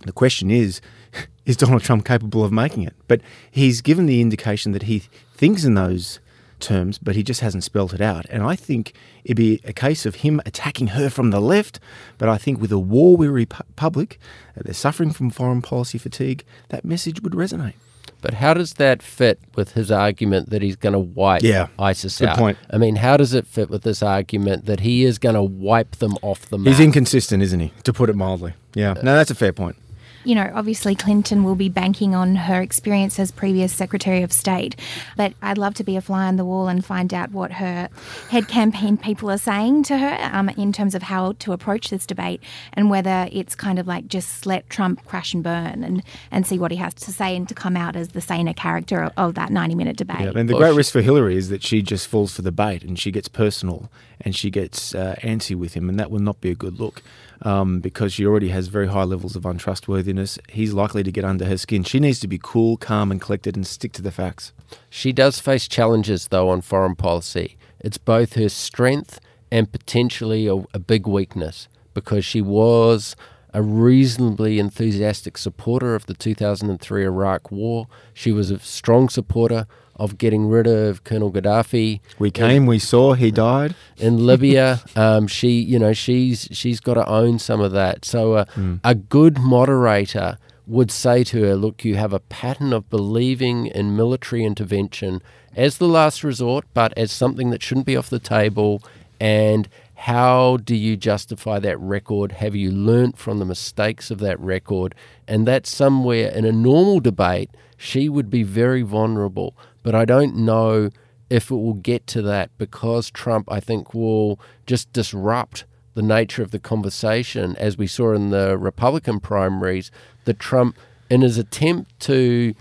The 0.05 0.11
question 0.11 0.51
is, 0.51 0.81
is 1.45 1.57
Donald 1.57 1.83
Trump 1.83 2.05
capable 2.05 2.43
of 2.43 2.51
making 2.51 2.83
it? 2.83 2.93
But 3.07 3.21
he's 3.49 3.81
given 3.81 4.05
the 4.05 4.21
indication 4.21 4.71
that 4.71 4.83
he 4.83 5.03
thinks 5.35 5.63
in 5.63 5.75
those 5.75 6.19
terms, 6.59 6.97
but 6.97 7.15
he 7.15 7.23
just 7.23 7.41
hasn't 7.41 7.63
spelt 7.63 7.93
it 7.93 8.01
out. 8.01 8.25
And 8.29 8.43
I 8.43 8.55
think 8.55 8.93
it'd 9.23 9.37
be 9.37 9.61
a 9.63 9.73
case 9.73 10.05
of 10.05 10.15
him 10.15 10.41
attacking 10.45 10.87
her 10.87 11.09
from 11.09 11.29
the 11.29 11.41
left. 11.41 11.79
But 12.17 12.29
I 12.29 12.37
think 12.37 12.59
with 12.59 12.71
a 12.71 12.79
war 12.79 13.15
weary 13.15 13.45
public, 13.45 14.19
uh, 14.57 14.61
they're 14.63 14.73
suffering 14.73 15.11
from 15.11 15.29
foreign 15.29 15.61
policy 15.61 15.97
fatigue, 15.97 16.43
that 16.69 16.85
message 16.85 17.21
would 17.21 17.33
resonate. 17.33 17.75
But 18.23 18.35
how 18.35 18.53
does 18.53 18.73
that 18.75 19.03
fit 19.03 19.39
with 19.55 19.73
his 19.73 19.91
argument 19.91 20.49
that 20.49 20.61
he's 20.61 20.77
going 20.77 20.93
to 20.93 20.99
wipe 20.99 21.43
yeah, 21.43 21.67
ISIS 21.77 22.19
good 22.19 22.29
out? 22.29 22.37
Point. 22.37 22.57
I 22.71 22.77
mean, 22.77 22.95
how 22.95 23.17
does 23.17 23.33
it 23.33 23.45
fit 23.45 23.69
with 23.69 23.83
this 23.83 24.01
argument 24.01 24.65
that 24.65 24.79
he 24.79 25.03
is 25.03 25.19
going 25.19 25.35
to 25.35 25.43
wipe 25.43 25.97
them 25.97 26.13
off 26.21 26.47
the 26.47 26.57
map? 26.57 26.69
He's 26.69 26.79
inconsistent, 26.79 27.43
isn't 27.43 27.59
he? 27.59 27.73
To 27.83 27.93
put 27.93 28.09
it 28.09 28.15
mildly. 28.15 28.53
Yeah. 28.73 28.93
No, 28.93 29.15
that's 29.15 29.29
a 29.29 29.35
fair 29.35 29.53
point 29.53 29.75
you 30.23 30.35
know, 30.35 30.51
obviously 30.53 30.95
Clinton 30.95 31.43
will 31.43 31.55
be 31.55 31.69
banking 31.69 32.15
on 32.15 32.35
her 32.35 32.61
experience 32.61 33.19
as 33.19 33.31
previous 33.31 33.73
Secretary 33.73 34.21
of 34.21 34.31
State. 34.31 34.75
But 35.17 35.33
I'd 35.41 35.57
love 35.57 35.73
to 35.75 35.83
be 35.83 35.97
a 35.97 36.01
fly 36.01 36.25
on 36.25 36.35
the 36.35 36.45
wall 36.45 36.67
and 36.67 36.83
find 36.83 37.13
out 37.13 37.31
what 37.31 37.53
her 37.53 37.89
head 38.29 38.47
campaign 38.47 38.97
people 38.97 39.29
are 39.29 39.37
saying 39.37 39.83
to 39.83 39.97
her 39.97 40.17
um, 40.31 40.49
in 40.49 40.71
terms 40.71 40.95
of 40.95 41.03
how 41.03 41.33
to 41.33 41.53
approach 41.53 41.89
this 41.89 42.05
debate 42.05 42.41
and 42.73 42.89
whether 42.89 43.27
it's 43.31 43.55
kind 43.55 43.79
of 43.79 43.87
like 43.87 44.07
just 44.07 44.45
let 44.45 44.69
Trump 44.69 45.05
crash 45.05 45.33
and 45.33 45.43
burn 45.43 45.83
and, 45.83 46.03
and 46.31 46.47
see 46.47 46.59
what 46.59 46.71
he 46.71 46.77
has 46.77 46.93
to 46.93 47.11
say 47.11 47.35
and 47.35 47.47
to 47.49 47.53
come 47.53 47.75
out 47.75 47.95
as 47.95 48.09
the 48.09 48.21
saner 48.21 48.53
character 48.53 49.03
of, 49.03 49.13
of 49.17 49.35
that 49.35 49.51
90 49.51 49.75
minute 49.75 49.97
debate. 49.97 50.21
Yeah, 50.21 50.31
and 50.35 50.49
the 50.49 50.55
great 50.55 50.75
risk 50.75 50.93
for 50.93 51.01
Hillary 51.01 51.37
is 51.37 51.49
that 51.49 51.63
she 51.63 51.81
just 51.81 52.07
falls 52.07 52.33
for 52.33 52.41
the 52.41 52.51
bait 52.51 52.83
and 52.83 52.97
she 52.97 53.11
gets 53.11 53.27
personal 53.27 53.89
and 54.21 54.35
she 54.35 54.49
gets 54.49 54.95
uh, 54.95 55.15
antsy 55.21 55.55
with 55.55 55.73
him, 55.73 55.89
and 55.89 55.99
that 55.99 56.09
will 56.09 56.19
not 56.19 56.39
be 56.39 56.49
a 56.49 56.55
good 56.55 56.79
look 56.79 57.01
um, 57.43 57.79
because 57.79 58.13
she 58.13 58.25
already 58.25 58.49
has 58.49 58.67
very 58.67 58.87
high 58.87 59.03
levels 59.03 59.35
of 59.35 59.45
untrustworthiness. 59.45 60.39
He's 60.49 60.73
likely 60.73 61.03
to 61.03 61.11
get 61.11 61.25
under 61.25 61.45
her 61.45 61.57
skin. 61.57 61.83
She 61.83 61.99
needs 61.99 62.19
to 62.21 62.27
be 62.27 62.39
cool, 62.41 62.77
calm, 62.77 63.11
and 63.11 63.21
collected 63.21 63.55
and 63.55 63.67
stick 63.67 63.91
to 63.93 64.01
the 64.01 64.11
facts. 64.11 64.53
She 64.89 65.11
does 65.11 65.39
face 65.39 65.67
challenges, 65.67 66.29
though, 66.29 66.49
on 66.49 66.61
foreign 66.61 66.95
policy. 66.95 67.57
It's 67.79 67.97
both 67.97 68.33
her 68.33 68.49
strength 68.49 69.19
and 69.51 69.71
potentially 69.71 70.47
a, 70.47 70.55
a 70.73 70.79
big 70.79 71.05
weakness 71.05 71.67
because 71.93 72.25
she 72.25 72.41
was 72.41 73.15
a 73.53 73.61
reasonably 73.61 74.59
enthusiastic 74.59 75.37
supporter 75.37 75.95
of 75.95 76.07
the 76.07 76.13
2003 76.13 77.03
Iraq 77.03 77.51
War. 77.51 77.87
She 78.13 78.31
was 78.31 78.49
a 78.49 78.59
strong 78.59 79.09
supporter 79.09 79.67
of 79.95 80.17
getting 80.17 80.47
rid 80.47 80.65
of 80.65 81.03
Colonel 81.03 81.31
Gaddafi. 81.31 81.99
We 82.17 82.31
came, 82.31 82.63
in, 82.63 82.65
we 82.65 82.79
saw, 82.79 83.13
he 83.13 83.31
died 83.49 83.75
in 83.97 84.25
Libya. 84.25 84.81
Um, 84.95 85.27
she, 85.27 85.61
you 85.61 85.77
know, 85.77 85.93
she's 85.93 86.47
she's 86.51 86.79
got 86.79 86.95
to 86.95 87.07
own 87.07 87.39
some 87.39 87.61
of 87.61 87.71
that. 87.73 88.05
So 88.05 88.33
uh, 88.33 88.45
mm. 88.55 88.79
a 88.83 88.95
good 88.95 89.37
moderator 89.37 90.37
would 90.65 90.89
say 90.89 91.23
to 91.25 91.43
her, 91.43 91.55
"Look, 91.55 91.85
you 91.85 91.95
have 91.95 92.13
a 92.13 92.19
pattern 92.19 92.73
of 92.73 92.89
believing 92.89 93.67
in 93.67 93.95
military 93.95 94.43
intervention 94.43 95.21
as 95.55 95.77
the 95.77 95.87
last 95.87 96.23
resort, 96.23 96.65
but 96.73 96.97
as 96.97 97.11
something 97.11 97.51
that 97.51 97.61
shouldn't 97.61 97.85
be 97.85 97.95
off 97.95 98.09
the 98.09 98.19
table." 98.19 98.81
And 99.19 99.69
how 100.03 100.57
do 100.57 100.75
you 100.75 100.97
justify 100.97 101.59
that 101.59 101.79
record? 101.79 102.33
Have 102.33 102.57
you 102.57 102.71
learnt 102.71 103.17
from 103.17 103.39
the 103.39 103.45
mistakes 103.45 104.11
of 104.11 104.19
that 104.19 104.37
record? 104.37 104.93
And 105.29 105.47
that's 105.47 105.73
somewhere 105.73 106.29
in 106.29 106.43
a 106.43 106.51
normal 106.51 106.99
debate, 106.99 107.51
she 107.77 108.09
would 108.09 108.29
be 108.29 108.43
very 108.43 108.81
vulnerable. 108.81 109.55
But 109.81 109.95
I 109.95 110.03
don't 110.03 110.35
know 110.35 110.89
if 111.29 111.49
it 111.49 111.55
will 111.55 111.75
get 111.75 112.05
to 112.07 112.21
that 112.23 112.51
because 112.57 113.09
Trump, 113.11 113.49
I 113.49 113.61
think, 113.61 113.93
will 113.93 114.41
just 114.65 114.91
disrupt 114.91 115.63
the 115.93 116.01
nature 116.01 116.43
of 116.43 116.51
the 116.51 116.59
conversation, 116.59 117.55
as 117.55 117.77
we 117.77 117.87
saw 117.87 118.11
in 118.11 118.29
the 118.29 118.57
Republican 118.57 119.21
primaries, 119.21 119.89
that 120.25 120.37
Trump, 120.37 120.75
in 121.09 121.21
his 121.21 121.37
attempt 121.37 121.97
to 122.01 122.53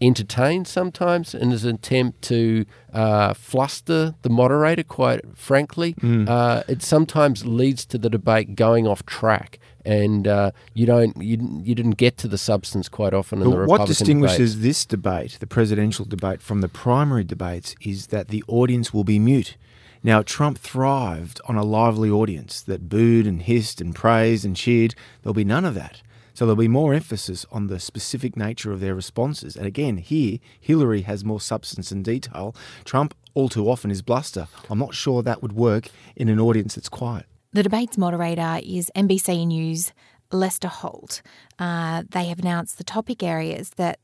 entertain 0.00 0.64
sometimes, 0.64 1.34
in 1.34 1.50
his 1.50 1.64
attempt 1.64 2.22
to 2.22 2.64
uh, 2.92 3.34
fluster 3.34 4.14
the 4.22 4.30
moderator, 4.30 4.82
quite 4.82 5.20
frankly, 5.36 5.94
mm. 5.94 6.28
uh, 6.28 6.62
it 6.68 6.82
sometimes 6.82 7.44
leads 7.44 7.84
to 7.86 7.98
the 7.98 8.08
debate 8.08 8.54
going 8.54 8.86
off 8.86 9.04
track. 9.06 9.58
And 9.84 10.28
uh, 10.28 10.50
you 10.74 10.84
don't, 10.86 11.16
you, 11.22 11.60
you 11.62 11.74
didn't 11.74 11.92
get 11.92 12.18
to 12.18 12.28
the 12.28 12.38
substance 12.38 12.88
quite 12.88 13.14
often 13.14 13.38
in 13.38 13.44
but 13.44 13.50
the 13.50 13.58
Republican 13.60 13.80
What 13.80 13.88
distinguishes 13.88 14.54
debates. 14.54 14.62
this 14.62 14.86
debate, 14.86 15.36
the 15.40 15.46
presidential 15.46 16.04
debate, 16.04 16.42
from 16.42 16.60
the 16.60 16.68
primary 16.68 17.24
debates, 17.24 17.74
is 17.80 18.08
that 18.08 18.28
the 18.28 18.44
audience 18.46 18.92
will 18.92 19.04
be 19.04 19.18
mute. 19.18 19.56
Now, 20.02 20.22
Trump 20.22 20.58
thrived 20.58 21.40
on 21.46 21.56
a 21.56 21.62
lively 21.62 22.10
audience 22.10 22.62
that 22.62 22.88
booed 22.88 23.26
and 23.26 23.42
hissed 23.42 23.80
and 23.80 23.94
praised 23.94 24.44
and 24.44 24.56
cheered. 24.56 24.94
There'll 25.22 25.34
be 25.34 25.44
none 25.44 25.64
of 25.64 25.74
that. 25.74 26.02
So 26.40 26.46
there'll 26.46 26.56
be 26.56 26.68
more 26.68 26.94
emphasis 26.94 27.44
on 27.52 27.66
the 27.66 27.78
specific 27.78 28.34
nature 28.34 28.72
of 28.72 28.80
their 28.80 28.94
responses. 28.94 29.56
And 29.56 29.66
again, 29.66 29.98
here, 29.98 30.38
Hillary 30.58 31.02
has 31.02 31.22
more 31.22 31.38
substance 31.38 31.92
and 31.92 32.02
detail. 32.02 32.56
Trump, 32.86 33.14
all 33.34 33.50
too 33.50 33.68
often, 33.68 33.90
is 33.90 34.00
bluster. 34.00 34.48
I'm 34.70 34.78
not 34.78 34.94
sure 34.94 35.22
that 35.22 35.42
would 35.42 35.52
work 35.52 35.90
in 36.16 36.30
an 36.30 36.40
audience 36.40 36.76
that's 36.76 36.88
quiet. 36.88 37.26
The 37.52 37.62
debate's 37.62 37.98
moderator 37.98 38.58
is 38.64 38.90
NBC 38.96 39.48
News 39.48 39.92
Lester 40.32 40.68
Holt. 40.68 41.20
Uh, 41.58 42.04
they 42.08 42.24
have 42.28 42.38
announced 42.38 42.78
the 42.78 42.84
topic 42.84 43.22
areas 43.22 43.72
that 43.76 43.98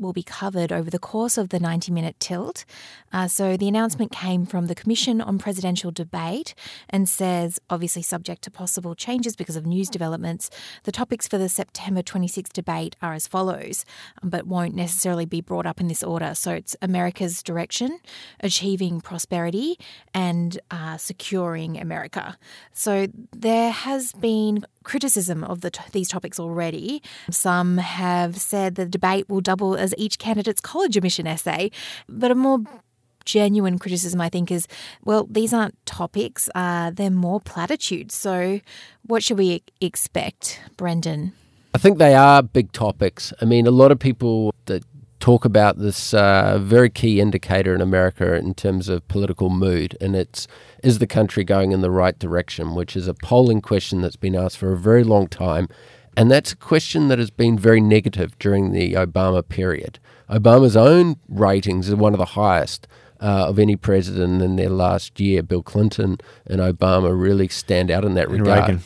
will 0.00 0.12
be 0.12 0.22
covered 0.22 0.72
over 0.72 0.90
the 0.90 0.98
course 0.98 1.36
of 1.36 1.50
the 1.50 1.60
90 1.60 1.92
minute 1.92 2.18
tilt. 2.18 2.64
Uh, 3.12 3.28
so 3.28 3.56
the 3.56 3.68
announcement 3.68 4.12
came 4.12 4.46
from 4.46 4.66
the 4.66 4.74
Commission 4.74 5.20
on 5.20 5.38
Presidential 5.38 5.90
Debate 5.90 6.54
and 6.88 7.08
says, 7.08 7.60
obviously 7.68 8.02
subject 8.02 8.42
to 8.42 8.50
possible 8.50 8.94
changes 8.94 9.36
because 9.36 9.56
of 9.56 9.66
news 9.66 9.88
developments, 9.88 10.50
the 10.84 10.92
topics 10.92 11.26
for 11.26 11.38
the 11.38 11.48
September 11.48 12.02
26 12.02 12.50
debate 12.50 12.96
are 13.02 13.14
as 13.14 13.26
follows, 13.26 13.84
but 14.22 14.46
won't 14.46 14.74
necessarily 14.74 15.26
be 15.26 15.40
brought 15.40 15.66
up 15.66 15.80
in 15.80 15.88
this 15.88 16.02
order. 16.02 16.34
So 16.34 16.52
it's 16.52 16.76
America's 16.80 17.42
direction, 17.42 17.98
achieving 18.40 19.00
prosperity, 19.00 19.78
and 20.14 20.58
uh, 20.70 20.96
securing 20.96 21.78
America. 21.78 22.38
So 22.72 23.08
there 23.32 23.70
has 23.70 24.12
been 24.12 24.64
criticism 24.84 25.44
of 25.44 25.60
the 25.60 25.70
these 25.92 26.08
topics 26.08 26.38
already. 26.40 27.02
Some 27.30 27.78
have 27.78 28.36
said 28.36 28.74
the 28.74 28.86
debate 28.86 29.28
will 29.28 29.40
double 29.40 29.76
as 29.76 29.94
each 29.98 30.18
candidate's 30.18 30.60
college 30.60 30.96
admission 30.96 31.26
essay, 31.26 31.70
but 32.08 32.30
a 32.30 32.34
more 32.34 32.60
genuine 33.24 33.78
criticism, 33.78 34.20
I 34.20 34.28
think, 34.28 34.50
is 34.50 34.66
well, 35.04 35.26
these 35.30 35.52
aren't 35.52 35.74
topics, 35.86 36.48
uh, 36.54 36.90
they're 36.90 37.10
more 37.10 37.40
platitudes. 37.40 38.14
So, 38.14 38.60
what 39.06 39.22
should 39.22 39.38
we 39.38 39.62
expect, 39.80 40.60
Brendon? 40.76 41.32
I 41.72 41.78
think 41.78 41.98
they 41.98 42.14
are 42.14 42.42
big 42.42 42.72
topics. 42.72 43.32
I 43.40 43.44
mean, 43.44 43.66
a 43.66 43.70
lot 43.70 43.92
of 43.92 43.98
people 43.98 44.54
that 44.66 44.82
talk 45.20 45.44
about 45.44 45.78
this 45.78 46.12
uh, 46.12 46.58
very 46.60 46.90
key 46.90 47.20
indicator 47.20 47.74
in 47.74 47.80
America 47.80 48.34
in 48.34 48.54
terms 48.54 48.88
of 48.88 49.06
political 49.06 49.50
mood, 49.50 49.96
and 50.00 50.16
it's 50.16 50.48
is 50.82 50.98
the 50.98 51.06
country 51.06 51.44
going 51.44 51.72
in 51.72 51.82
the 51.82 51.90
right 51.90 52.18
direction, 52.18 52.74
which 52.74 52.96
is 52.96 53.06
a 53.06 53.14
polling 53.14 53.60
question 53.60 54.00
that's 54.00 54.16
been 54.16 54.34
asked 54.34 54.58
for 54.58 54.72
a 54.72 54.78
very 54.78 55.04
long 55.04 55.28
time. 55.28 55.68
And 56.16 56.30
that's 56.30 56.52
a 56.52 56.56
question 56.56 57.08
that 57.08 57.18
has 57.18 57.30
been 57.30 57.58
very 57.58 57.80
negative 57.80 58.36
during 58.38 58.72
the 58.72 58.94
Obama 58.94 59.46
period. 59.46 59.98
Obama's 60.28 60.76
own 60.76 61.16
ratings 61.28 61.90
are 61.90 61.96
one 61.96 62.14
of 62.14 62.18
the 62.18 62.24
highest 62.24 62.88
uh, 63.20 63.46
of 63.48 63.58
any 63.58 63.76
president 63.76 64.42
in 64.42 64.56
their 64.56 64.70
last 64.70 65.20
year. 65.20 65.42
Bill 65.42 65.62
Clinton 65.62 66.18
and 66.46 66.60
Obama 66.60 67.18
really 67.18 67.48
stand 67.48 67.90
out 67.90 68.04
in 68.04 68.14
that 68.14 68.28
and 68.28 68.40
regard. 68.40 68.60
Reagan. 68.60 68.82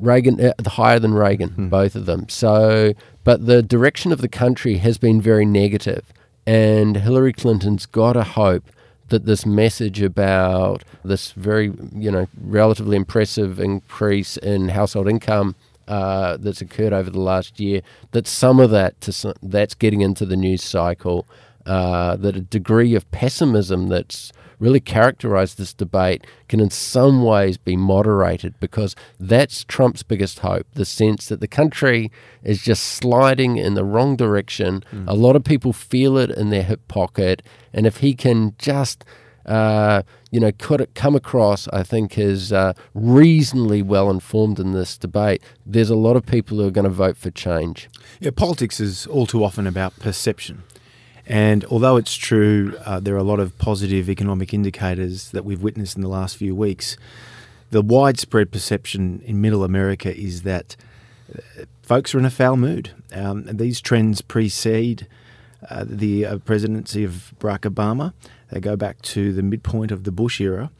Reagan, 0.00 0.40
uh, 0.40 0.52
higher 0.66 0.98
than 0.98 1.14
Reagan, 1.14 1.50
hmm. 1.50 1.68
both 1.68 1.94
of 1.94 2.06
them. 2.06 2.28
So, 2.28 2.94
but 3.24 3.46
the 3.46 3.62
direction 3.62 4.12
of 4.12 4.20
the 4.20 4.28
country 4.28 4.78
has 4.78 4.98
been 4.98 5.20
very 5.20 5.44
negative, 5.44 6.12
and 6.46 6.96
Hillary 6.96 7.32
Clinton's 7.32 7.86
got 7.86 8.14
to 8.14 8.24
hope 8.24 8.64
that 9.08 9.26
this 9.26 9.44
message 9.44 10.00
about 10.00 10.84
this 11.04 11.32
very, 11.32 11.72
you 11.94 12.10
know, 12.10 12.26
relatively 12.40 12.96
impressive 12.96 13.60
increase 13.60 14.36
in 14.36 14.68
household 14.70 15.08
income 15.08 15.54
uh, 15.88 16.36
that's 16.38 16.60
occurred 16.60 16.92
over 16.92 17.10
the 17.10 17.20
last 17.20 17.60
year, 17.60 17.82
that 18.12 18.26
some 18.26 18.60
of 18.60 18.70
that 18.70 19.00
to, 19.00 19.34
that's 19.42 19.74
getting 19.74 20.00
into 20.00 20.24
the 20.24 20.36
news 20.36 20.62
cycle, 20.62 21.26
uh, 21.66 22.16
that 22.16 22.36
a 22.36 22.40
degree 22.40 22.94
of 22.94 23.10
pessimism 23.10 23.88
that's 23.88 24.32
really 24.60 24.78
characterize 24.78 25.56
this 25.56 25.74
debate 25.74 26.24
can 26.48 26.60
in 26.60 26.70
some 26.70 27.24
ways 27.24 27.56
be 27.56 27.76
moderated 27.76 28.54
because 28.60 28.94
that's 29.18 29.64
Trump's 29.64 30.04
biggest 30.04 30.40
hope 30.40 30.66
the 30.74 30.84
sense 30.84 31.26
that 31.26 31.40
the 31.40 31.48
country 31.48 32.12
is 32.44 32.62
just 32.62 32.84
sliding 32.84 33.56
in 33.56 33.74
the 33.74 33.84
wrong 33.84 34.14
direction. 34.14 34.84
Mm. 34.92 35.08
A 35.08 35.14
lot 35.14 35.34
of 35.34 35.42
people 35.42 35.72
feel 35.72 36.16
it 36.18 36.30
in 36.30 36.50
their 36.50 36.62
hip 36.62 36.86
pocket. 36.86 37.42
And 37.72 37.86
if 37.86 37.98
he 37.98 38.14
can 38.14 38.54
just 38.58 39.04
uh, 39.46 40.02
you 40.30 40.38
know, 40.38 40.52
could 40.58 40.80
it 40.80 40.94
come 40.94 41.16
across, 41.16 41.66
I 41.68 41.82
think, 41.82 42.18
as 42.18 42.52
uh, 42.52 42.72
reasonably 42.94 43.82
well 43.82 44.10
informed 44.10 44.60
in 44.60 44.72
this 44.72 44.96
debate, 44.96 45.42
there's 45.66 45.90
a 45.90 45.96
lot 45.96 46.16
of 46.16 46.24
people 46.24 46.58
who 46.58 46.68
are 46.68 46.70
going 46.70 46.84
to 46.84 46.90
vote 46.90 47.16
for 47.16 47.30
change. 47.30 47.88
Yeah, 48.20 48.30
politics 48.30 48.80
is 48.80 49.06
all 49.06 49.26
too 49.26 49.42
often 49.42 49.66
about 49.66 49.98
perception. 49.98 50.62
And 51.30 51.64
although 51.66 51.96
it's 51.96 52.16
true, 52.16 52.76
uh, 52.84 52.98
there 52.98 53.14
are 53.14 53.18
a 53.18 53.22
lot 53.22 53.38
of 53.38 53.56
positive 53.56 54.10
economic 54.10 54.52
indicators 54.52 55.30
that 55.30 55.44
we've 55.44 55.62
witnessed 55.62 55.94
in 55.94 56.02
the 56.02 56.08
last 56.08 56.36
few 56.36 56.56
weeks. 56.56 56.96
The 57.70 57.82
widespread 57.82 58.50
perception 58.50 59.22
in 59.24 59.40
Middle 59.40 59.62
America 59.62 60.12
is 60.12 60.42
that 60.42 60.74
uh, 61.32 61.66
folks 61.82 62.16
are 62.16 62.18
in 62.18 62.24
a 62.24 62.30
foul 62.30 62.56
mood. 62.56 62.90
Um, 63.14 63.44
these 63.44 63.80
trends 63.80 64.22
precede 64.22 65.06
uh, 65.70 65.84
the 65.86 66.26
uh, 66.26 66.38
presidency 66.38 67.04
of 67.04 67.32
Barack 67.38 67.60
Obama. 67.60 68.12
They 68.50 68.58
go 68.58 68.74
back 68.74 69.00
to 69.02 69.32
the 69.32 69.44
midpoint 69.44 69.92
of 69.92 70.02
the 70.02 70.10
Bush 70.10 70.40
era. 70.40 70.72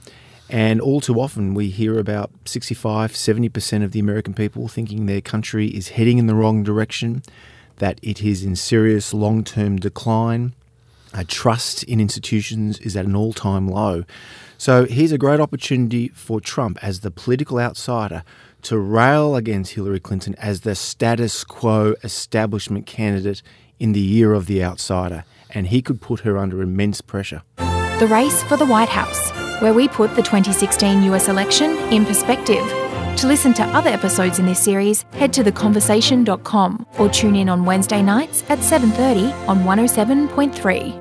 And 0.49 0.81
all 0.81 1.01
too 1.01 1.21
often, 1.21 1.55
we 1.55 1.71
hear 1.71 1.97
about 1.97 2.33
65, 2.45 3.13
70% 3.13 3.85
of 3.85 3.93
the 3.93 4.01
American 4.01 4.35
people 4.35 4.67
thinking 4.67 5.07
their 5.07 5.21
country 5.21 5.69
is 5.69 5.91
heading 5.91 6.19
in 6.19 6.27
the 6.27 6.35
wrong 6.35 6.65
direction 6.65 7.23
that 7.81 7.99
it 8.03 8.23
is 8.23 8.45
in 8.45 8.55
serious 8.55 9.13
long 9.13 9.43
term 9.43 9.77
decline. 9.77 10.55
Uh, 11.13 11.25
trust 11.27 11.83
in 11.85 12.01
institutions 12.01 12.79
is 12.79 12.97
at 12.97 13.05
an 13.05 13.17
all 13.17 13.33
time 13.33 13.67
low. 13.67 14.05
So 14.57 14.85
here's 14.85 15.11
a 15.11 15.19
great 15.19 15.41
opportunity 15.41 16.09
for 16.09 16.41
Trump 16.41 16.79
as 16.83 17.01
the 17.01 17.11
political 17.11 17.59
outsider 17.59 18.23
to 18.63 18.79
rail 18.79 19.35
against 19.35 19.73
Hillary 19.73 19.99
Clinton 19.99 20.35
as 20.39 20.61
the 20.61 20.75
status 20.75 21.43
quo 21.43 21.95
establishment 22.05 22.87
candidate 22.87 23.43
in 23.81 23.93
the 23.93 24.01
year 24.01 24.35
of 24.35 24.47
the 24.47 24.63
outsider. 24.63 25.25
And 25.49 25.69
he 25.69 25.83
could 25.83 26.01
put 26.01 26.21
her 26.21 26.39
under 26.39 26.63
immense 26.63 27.01
pressure. 27.01 27.43
The 27.57 28.09
race 28.09 28.43
for 28.45 28.57
the 28.57 28.67
White 28.67 28.89
House, 28.89 29.31
where 29.61 29.75
we 29.75 29.89
put 29.89 30.15
the 30.15 30.23
2016 30.23 31.03
US 31.05 31.29
election 31.29 31.71
in 31.93 32.05
perspective. 32.05 32.90
To 33.17 33.27
listen 33.27 33.53
to 33.55 33.63
other 33.65 33.91
episodes 33.91 34.39
in 34.39 34.47
this 34.47 34.63
series, 34.63 35.03
head 35.13 35.33
to 35.35 35.45
theconversation.com 35.45 36.87
or 36.99 37.09
tune 37.11 37.37
in 37.37 37.51
on 37.51 37.67
Wednesday 37.67 38.01
nights 38.01 38.43
at 38.49 38.61
7:30 38.61 39.31
on 39.47 39.65
107.3. 39.65 40.99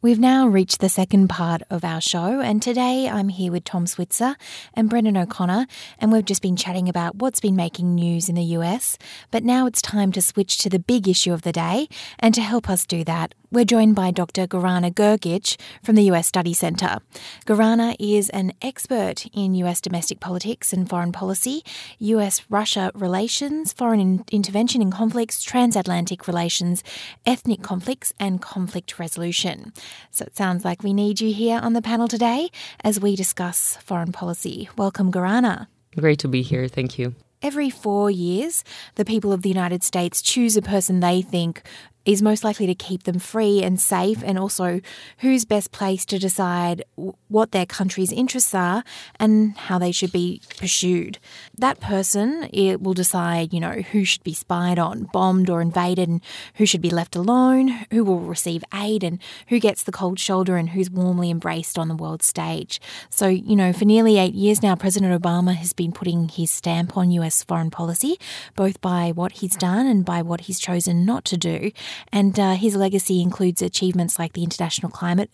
We've 0.00 0.18
now 0.18 0.48
reached 0.48 0.80
the 0.80 0.88
second 0.88 1.28
part 1.28 1.62
of 1.70 1.84
our 1.84 2.00
show, 2.00 2.40
and 2.40 2.60
today 2.60 3.08
I'm 3.08 3.28
here 3.28 3.52
with 3.52 3.62
Tom 3.62 3.86
Switzer 3.86 4.34
and 4.74 4.90
Brendon 4.90 5.16
O'Connor, 5.16 5.66
and 6.00 6.10
we've 6.10 6.24
just 6.24 6.42
been 6.42 6.56
chatting 6.56 6.88
about 6.88 7.16
what's 7.16 7.38
been 7.38 7.54
making 7.54 7.94
news 7.94 8.28
in 8.28 8.34
the 8.34 8.56
US. 8.58 8.98
But 9.30 9.44
now 9.44 9.66
it's 9.66 9.80
time 9.80 10.10
to 10.12 10.20
switch 10.22 10.58
to 10.58 10.68
the 10.68 10.80
big 10.80 11.08
issue 11.08 11.32
of 11.32 11.42
the 11.42 11.52
day, 11.52 11.88
and 12.18 12.34
to 12.34 12.40
help 12.40 12.68
us 12.68 12.84
do 12.84 13.04
that, 13.04 13.34
we're 13.52 13.66
joined 13.66 13.94
by 13.94 14.10
Dr. 14.10 14.46
Gorana 14.46 14.90
Grgic 14.90 15.60
from 15.82 15.94
the 15.94 16.04
US 16.04 16.26
Study 16.26 16.54
Centre. 16.54 17.00
Gorana 17.44 17.94
is 18.00 18.30
an 18.30 18.54
expert 18.62 19.26
in 19.34 19.54
US 19.56 19.82
domestic 19.82 20.20
politics 20.20 20.72
and 20.72 20.88
foreign 20.88 21.12
policy, 21.12 21.62
US 21.98 22.42
Russia 22.48 22.90
relations, 22.94 23.74
foreign 23.74 24.00
in- 24.00 24.24
intervention 24.32 24.80
in 24.80 24.90
conflicts, 24.90 25.42
transatlantic 25.42 26.26
relations, 26.26 26.82
ethnic 27.26 27.62
conflicts, 27.62 28.14
and 28.18 28.40
conflict 28.40 28.98
resolution. 28.98 29.74
So 30.10 30.24
it 30.24 30.34
sounds 30.34 30.64
like 30.64 30.82
we 30.82 30.94
need 30.94 31.20
you 31.20 31.34
here 31.34 31.60
on 31.62 31.74
the 31.74 31.82
panel 31.82 32.08
today 32.08 32.48
as 32.82 32.98
we 32.98 33.16
discuss 33.16 33.76
foreign 33.82 34.12
policy. 34.12 34.70
Welcome, 34.78 35.12
Gorana. 35.12 35.66
Great 35.94 36.18
to 36.20 36.28
be 36.28 36.40
here. 36.40 36.68
Thank 36.68 36.98
you. 36.98 37.14
Every 37.42 37.70
four 37.70 38.08
years, 38.08 38.62
the 38.94 39.04
people 39.04 39.32
of 39.32 39.42
the 39.42 39.48
United 39.48 39.82
States 39.82 40.22
choose 40.22 40.56
a 40.56 40.62
person 40.62 41.00
they 41.00 41.22
think 41.22 41.62
is 42.04 42.22
most 42.22 42.44
likely 42.44 42.66
to 42.66 42.74
keep 42.74 43.04
them 43.04 43.18
free 43.18 43.62
and 43.62 43.80
safe, 43.80 44.22
and 44.24 44.38
also 44.38 44.80
who's 45.18 45.44
best 45.44 45.72
placed 45.72 46.08
to 46.08 46.18
decide 46.18 46.84
what 47.28 47.52
their 47.52 47.66
country's 47.66 48.12
interests 48.12 48.54
are 48.54 48.84
and 49.18 49.56
how 49.56 49.78
they 49.78 49.92
should 49.92 50.12
be 50.12 50.40
pursued. 50.58 51.18
That 51.56 51.80
person 51.80 52.48
it 52.52 52.82
will 52.82 52.94
decide, 52.94 53.52
you 53.52 53.60
know, 53.60 53.82
who 53.92 54.04
should 54.04 54.24
be 54.24 54.34
spied 54.34 54.78
on, 54.78 55.08
bombed, 55.12 55.48
or 55.48 55.60
invaded, 55.60 56.08
and 56.08 56.20
who 56.54 56.66
should 56.66 56.82
be 56.82 56.90
left 56.90 57.16
alone, 57.16 57.68
who 57.90 58.04
will 58.04 58.20
receive 58.20 58.64
aid, 58.74 59.04
and 59.04 59.18
who 59.48 59.60
gets 59.60 59.82
the 59.82 59.92
cold 59.92 60.18
shoulder, 60.18 60.56
and 60.56 60.70
who's 60.70 60.90
warmly 60.90 61.30
embraced 61.30 61.78
on 61.78 61.88
the 61.88 61.94
world 61.94 62.22
stage. 62.22 62.80
So, 63.10 63.28
you 63.28 63.56
know, 63.56 63.72
for 63.72 63.84
nearly 63.84 64.18
eight 64.18 64.34
years 64.34 64.62
now, 64.62 64.74
President 64.76 65.20
Obama 65.20 65.54
has 65.54 65.72
been 65.72 65.92
putting 65.92 66.28
his 66.28 66.50
stamp 66.50 66.96
on 66.96 67.10
US 67.12 67.42
foreign 67.42 67.70
policy, 67.70 68.18
both 68.56 68.80
by 68.80 69.12
what 69.12 69.32
he's 69.32 69.56
done 69.56 69.86
and 69.86 70.04
by 70.04 70.22
what 70.22 70.42
he's 70.42 70.58
chosen 70.58 71.04
not 71.04 71.24
to 71.26 71.36
do. 71.36 71.70
And 72.12 72.38
uh, 72.38 72.54
his 72.54 72.76
legacy 72.76 73.20
includes 73.20 73.62
achievements 73.62 74.18
like 74.18 74.32
the 74.32 74.44
International 74.44 74.90
Climate 74.90 75.30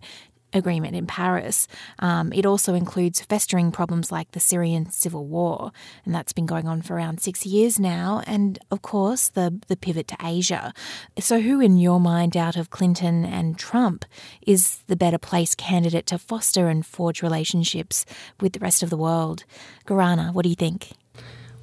Agreement 0.55 0.97
in 0.97 1.07
Paris. 1.07 1.69
Um, 1.99 2.33
it 2.33 2.47
also 2.47 2.73
includes 2.73 3.21
festering 3.21 3.71
problems 3.71 4.11
like 4.11 4.31
the 4.33 4.41
Syrian 4.41 4.91
civil 4.91 5.27
war, 5.27 5.73
and 6.07 6.15
that's 6.15 6.33
been 6.33 6.47
going 6.47 6.67
on 6.67 6.81
for 6.81 6.95
around 6.95 7.21
six 7.21 7.45
years 7.45 7.79
now. 7.79 8.23
And 8.27 8.59
of 8.71 8.81
course, 8.81 9.29
the 9.29 9.61
the 9.69 9.77
pivot 9.77 10.09
to 10.09 10.17
Asia. 10.25 10.73
So, 11.19 11.43
who 11.43 11.61
in 11.61 11.77
your 11.77 12.01
mind, 12.01 12.35
out 12.35 12.57
of 12.57 12.71
Clinton 12.71 13.27
and 13.27 13.59
Trump, 13.59 14.07
is 14.47 14.79
the 14.87 14.97
better 14.97 15.19
placed 15.19 15.59
candidate 15.59 16.07
to 16.07 16.19
foster 16.19 16.69
and 16.69 16.85
forge 16.85 17.23
relationships 17.23 18.07
with 18.41 18.55
the 18.55 18.61
rest 18.61 18.83
of 18.83 18.89
the 18.89 18.97
world? 18.97 19.45
Gorana, 19.87 20.33
what 20.33 20.45
do 20.45 20.49
you 20.49 20.57
think? 20.57 20.93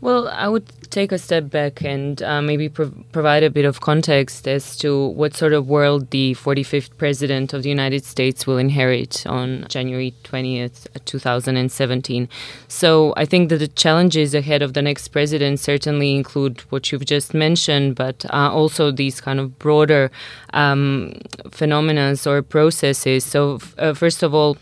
Well, 0.02 0.28
I 0.28 0.48
would 0.48 0.68
take 0.92 1.12
a 1.12 1.18
step 1.18 1.50
back 1.50 1.84
and 1.84 2.22
uh, 2.22 2.42
maybe 2.42 2.70
pro- 2.70 2.92
provide 3.12 3.44
a 3.44 3.50
bit 3.50 3.66
of 3.66 3.82
context 3.82 4.48
as 4.48 4.78
to 4.78 5.08
what 5.08 5.36
sort 5.36 5.54
of 5.54 5.68
world 5.68 6.12
the 6.12 6.36
45th 6.36 6.96
President 6.98 7.54
of 7.54 7.64
the 7.64 7.70
United 7.70 8.04
States 8.06 8.46
will 8.46 8.58
inherit 8.58 9.26
on 9.26 9.66
January 9.68 10.14
20th, 10.24 10.88
2017. 11.06 12.30
So 12.68 13.14
I 13.18 13.26
think 13.26 13.50
that 13.50 13.58
the 13.58 13.68
challenges 13.68 14.36
ahead 14.36 14.62
of 14.62 14.74
the 14.74 14.82
next 14.82 15.08
president 15.08 15.60
certainly 15.60 16.14
include 16.16 16.62
what 16.70 16.92
you've 16.92 17.06
just 17.06 17.34
mentioned, 17.34 17.96
but 17.96 18.26
uh, 18.30 18.52
also 18.52 18.92
these 18.92 19.20
kind 19.20 19.40
of 19.40 19.58
broader 19.58 20.12
um, 20.54 21.14
phenomena 21.52 22.16
or 22.26 22.42
processes. 22.44 23.26
So, 23.26 23.56
f- 23.56 23.76
uh, 23.78 23.94
first 23.94 24.22
of 24.24 24.34
all, 24.34 24.58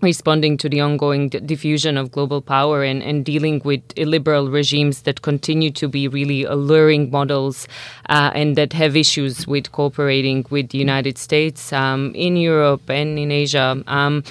responding 0.00 0.56
to 0.58 0.68
the 0.68 0.80
ongoing 0.80 1.28
d- 1.28 1.40
diffusion 1.40 1.96
of 1.96 2.10
global 2.10 2.40
power 2.40 2.82
and, 2.82 3.02
and 3.02 3.24
dealing 3.24 3.60
with 3.64 3.80
illiberal 3.96 4.50
regimes 4.50 5.02
that 5.02 5.22
continue 5.22 5.70
to 5.70 5.88
be 5.88 6.08
really 6.08 6.44
alluring 6.44 7.10
models 7.10 7.66
uh, 8.08 8.30
and 8.34 8.56
that 8.56 8.72
have 8.72 8.96
issues 8.96 9.46
with 9.46 9.72
cooperating 9.72 10.44
with 10.50 10.70
the 10.70 10.78
United 10.78 11.18
States 11.18 11.72
um, 11.72 12.12
in 12.14 12.36
Europe 12.36 12.88
and 12.90 13.18
in 13.18 13.30
Asia. 13.30 13.82
Um, 13.86 14.22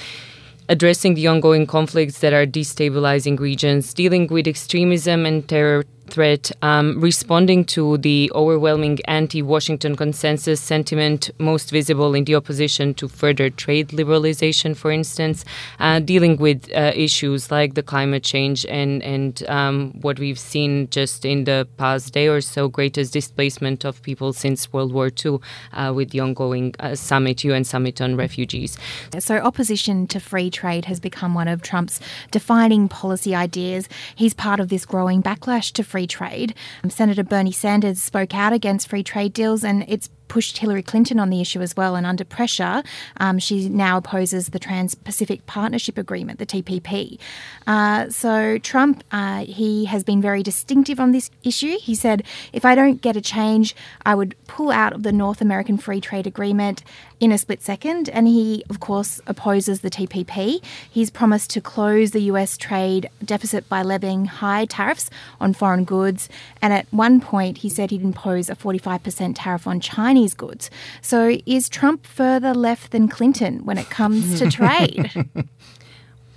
addressing 0.68 1.14
the 1.14 1.28
ongoing 1.28 1.68
conflicts 1.68 2.20
that 2.20 2.34
are 2.34 2.46
destabilizing 2.46 3.40
regions, 3.40 3.94
dealing 3.94 4.28
with 4.28 4.48
extremism 4.48 5.26
and 5.26 5.48
terror 5.48 5.86
threat, 6.08 6.52
um, 6.62 7.00
responding 7.02 7.66
to 7.66 7.98
the 7.98 8.32
overwhelming 8.36 9.00
anti 9.06 9.42
Washington 9.42 9.96
consensus 9.96 10.62
sentiment, 10.62 11.30
most 11.40 11.72
visible 11.72 12.14
in 12.14 12.26
the 12.26 12.36
opposition 12.36 12.94
to 12.96 13.08
further 13.08 13.50
trade 13.50 13.90
liberalization, 13.90 14.76
for 14.76 14.92
instance, 14.92 15.46
uh, 15.80 16.00
dealing 16.00 16.38
with 16.38 16.70
uh, 16.76 16.92
issues 16.96 17.52
like 17.52 17.74
the 17.74 17.84
climate 17.84 18.24
change 18.24 18.66
and, 18.68 19.02
and 19.04 19.48
um, 19.50 19.94
what 20.02 20.20
we've 20.20 20.40
seen 20.40 20.90
just 20.90 21.26
in 21.26 21.46
the 21.46 21.68
past 21.78 22.14
day 22.14 22.28
or 22.28 22.42
so 22.42 22.68
greatest 22.68 23.14
displacement 23.14 23.84
of 23.86 24.02
people 24.02 24.34
since 24.34 24.72
World 24.72 24.94
War 24.94 25.10
II 25.24 25.40
uh, 25.74 25.94
with 25.96 26.12
the 26.12 26.20
ongoing 26.20 26.76
uh, 26.80 26.96
summit, 26.96 27.44
UN 27.44 27.64
summit 27.64 28.02
on 28.02 28.16
refugees. 28.16 28.78
So, 29.20 29.38
opposition 29.38 30.08
to 30.08 30.20
free 30.20 30.50
trade 30.50 30.86
has 30.86 31.00
become 31.00 31.34
one 31.34 31.48
of 31.48 31.62
Trump's 31.62 32.00
defining 32.32 32.90
policy 32.90 33.34
ideas. 33.34 33.88
He's 34.16 34.34
part 34.34 34.60
of 34.60 34.70
this 34.70 34.86
growing 34.86 35.24
backlash 35.24 35.72
to 35.74 35.84
free 35.84 35.95
trade. 36.06 36.54
Um, 36.84 36.90
Senator 36.90 37.24
Bernie 37.24 37.54
Sanders 37.54 38.02
spoke 38.02 38.36
out 38.36 38.52
against 38.52 38.90
free 38.90 39.04
trade 39.04 39.32
deals, 39.32 39.64
and 39.64 39.86
it's 39.88 40.10
pushed 40.28 40.58
Hillary 40.58 40.84
Clinton 40.84 41.20
on 41.20 41.30
the 41.30 41.42
issue 41.42 41.62
as 41.62 41.76
well. 41.76 41.96
And 41.96 42.06
under 42.06 42.26
pressure, 42.26 42.84
um, 43.18 43.40
she 43.40 43.70
now 43.70 43.98
opposes 43.98 44.50
the 44.50 44.60
Trans 44.60 44.96
Pacific 44.96 45.46
Partnership 45.46 45.98
Agreement, 45.98 46.40
the 46.40 46.46
TPP. 46.46 47.20
Uh, 47.68 48.10
so 48.10 48.58
Trump, 48.60 49.04
uh, 49.12 49.46
he 49.46 49.86
has 49.86 50.04
been 50.04 50.22
very 50.22 50.44
distinctive 50.44 51.00
on 51.00 51.12
this 51.12 51.30
issue. 51.44 51.78
He 51.80 51.96
said, 51.96 52.24
if 52.54 52.66
I 52.66 52.76
don't 52.76 53.02
get 53.02 53.16
a 53.16 53.22
change, 53.22 53.76
I 54.06 54.16
would 54.16 54.36
pull 54.48 54.72
out 54.72 54.94
of 54.94 55.04
the 55.04 55.12
North 55.12 55.42
American 55.42 55.78
Free 55.78 56.02
Trade 56.02 56.28
Agreement 56.28 56.84
in 57.20 57.32
a 57.32 57.38
split 57.38 57.62
second. 57.62 58.10
And 58.10 58.28
he, 58.28 58.64
of 58.70 58.80
course, 58.80 59.22
opposes 59.28 59.82
the 59.82 59.90
TPP. 59.90 60.64
He's 60.90 61.10
promised 61.10 61.50
to 61.52 61.62
close 61.62 62.12
the 62.12 62.22
US 62.24 62.58
trade 62.58 63.10
deficit 63.24 63.68
by 63.70 63.82
levying 63.82 64.26
high 64.26 64.66
tariffs 64.66 65.10
on 65.40 65.54
foreign 65.54 65.86
goods. 65.86 66.30
And 66.62 66.74
at 66.74 66.88
one 66.92 67.22
point, 67.22 67.60
he 67.60 67.70
said 67.70 67.92
he'd 67.92 68.02
impose 68.02 68.50
a 68.50 68.56
45% 68.56 69.34
tariff 69.36 69.68
on 69.68 69.80
Chinese 70.16 70.34
goods. 70.34 70.70
So 71.02 71.38
is 71.46 71.68
Trump 71.68 72.08
further 72.08 72.54
left 72.54 72.92
than 72.92 73.10
Clinton 73.10 73.66
when 73.66 73.78
it 73.78 73.90
comes 73.90 74.40
to 74.40 74.50
trade? 74.50 75.12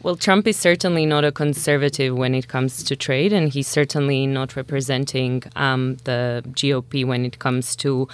Well, 0.00 0.14
Trump 0.14 0.46
is 0.46 0.56
certainly 0.56 1.06
not 1.06 1.24
a 1.24 1.32
conservative 1.32 2.16
when 2.16 2.32
it 2.32 2.46
comes 2.46 2.84
to 2.84 2.94
trade, 2.94 3.32
and 3.32 3.52
he's 3.52 3.66
certainly 3.66 4.28
not 4.28 4.54
representing 4.54 5.42
um, 5.56 5.96
the 6.04 6.44
GOP 6.50 7.04
when 7.04 7.24
it 7.24 7.40
comes 7.40 7.74
to 7.76 8.06